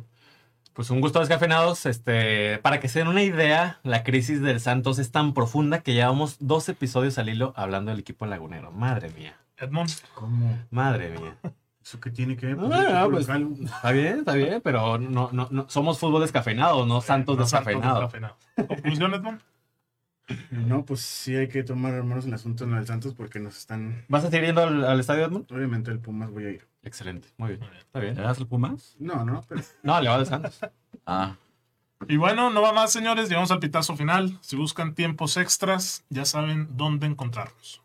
[0.73, 1.87] Pues un gusto descafeinados.
[1.87, 5.93] Este, para que se den una idea, la crisis del Santos es tan profunda que
[5.95, 8.73] llevamos dos episodios al hilo hablando del equipo lagunero.
[8.73, 9.37] Madre mía.
[9.59, 10.59] Edmond, ¿Cómo?
[10.71, 11.37] Madre mía.
[11.85, 12.57] ¿Eso qué tiene que ver?
[12.57, 13.49] No, Pues, el no, equipo pues, local.
[13.65, 17.67] Está bien, está bien, pero no, no, no, somos fútbol descafeinado, no Santos no Santos
[17.75, 18.01] descafeinado.
[18.03, 18.37] descafeinado.
[18.69, 19.41] ¿Conclusión, Edmond?
[20.51, 24.05] No, pues sí hay que tomar hermanos el asunto en el Santos porque nos están...
[24.09, 25.51] ¿Vas a seguir yendo al, al estadio Edmund?
[25.53, 26.67] Obviamente el Pumas voy a ir.
[26.83, 27.63] Excelente, muy bien.
[27.79, 28.17] Está bien.
[28.17, 28.97] ¿Le das el Pumas?
[28.99, 30.59] No, no, pero No, le va de Santos.
[31.07, 31.37] Ah,
[32.09, 33.29] Y bueno, no va más, señores.
[33.29, 34.37] Llegamos al pitazo final.
[34.41, 37.81] Si buscan tiempos extras, ya saben dónde encontrarnos.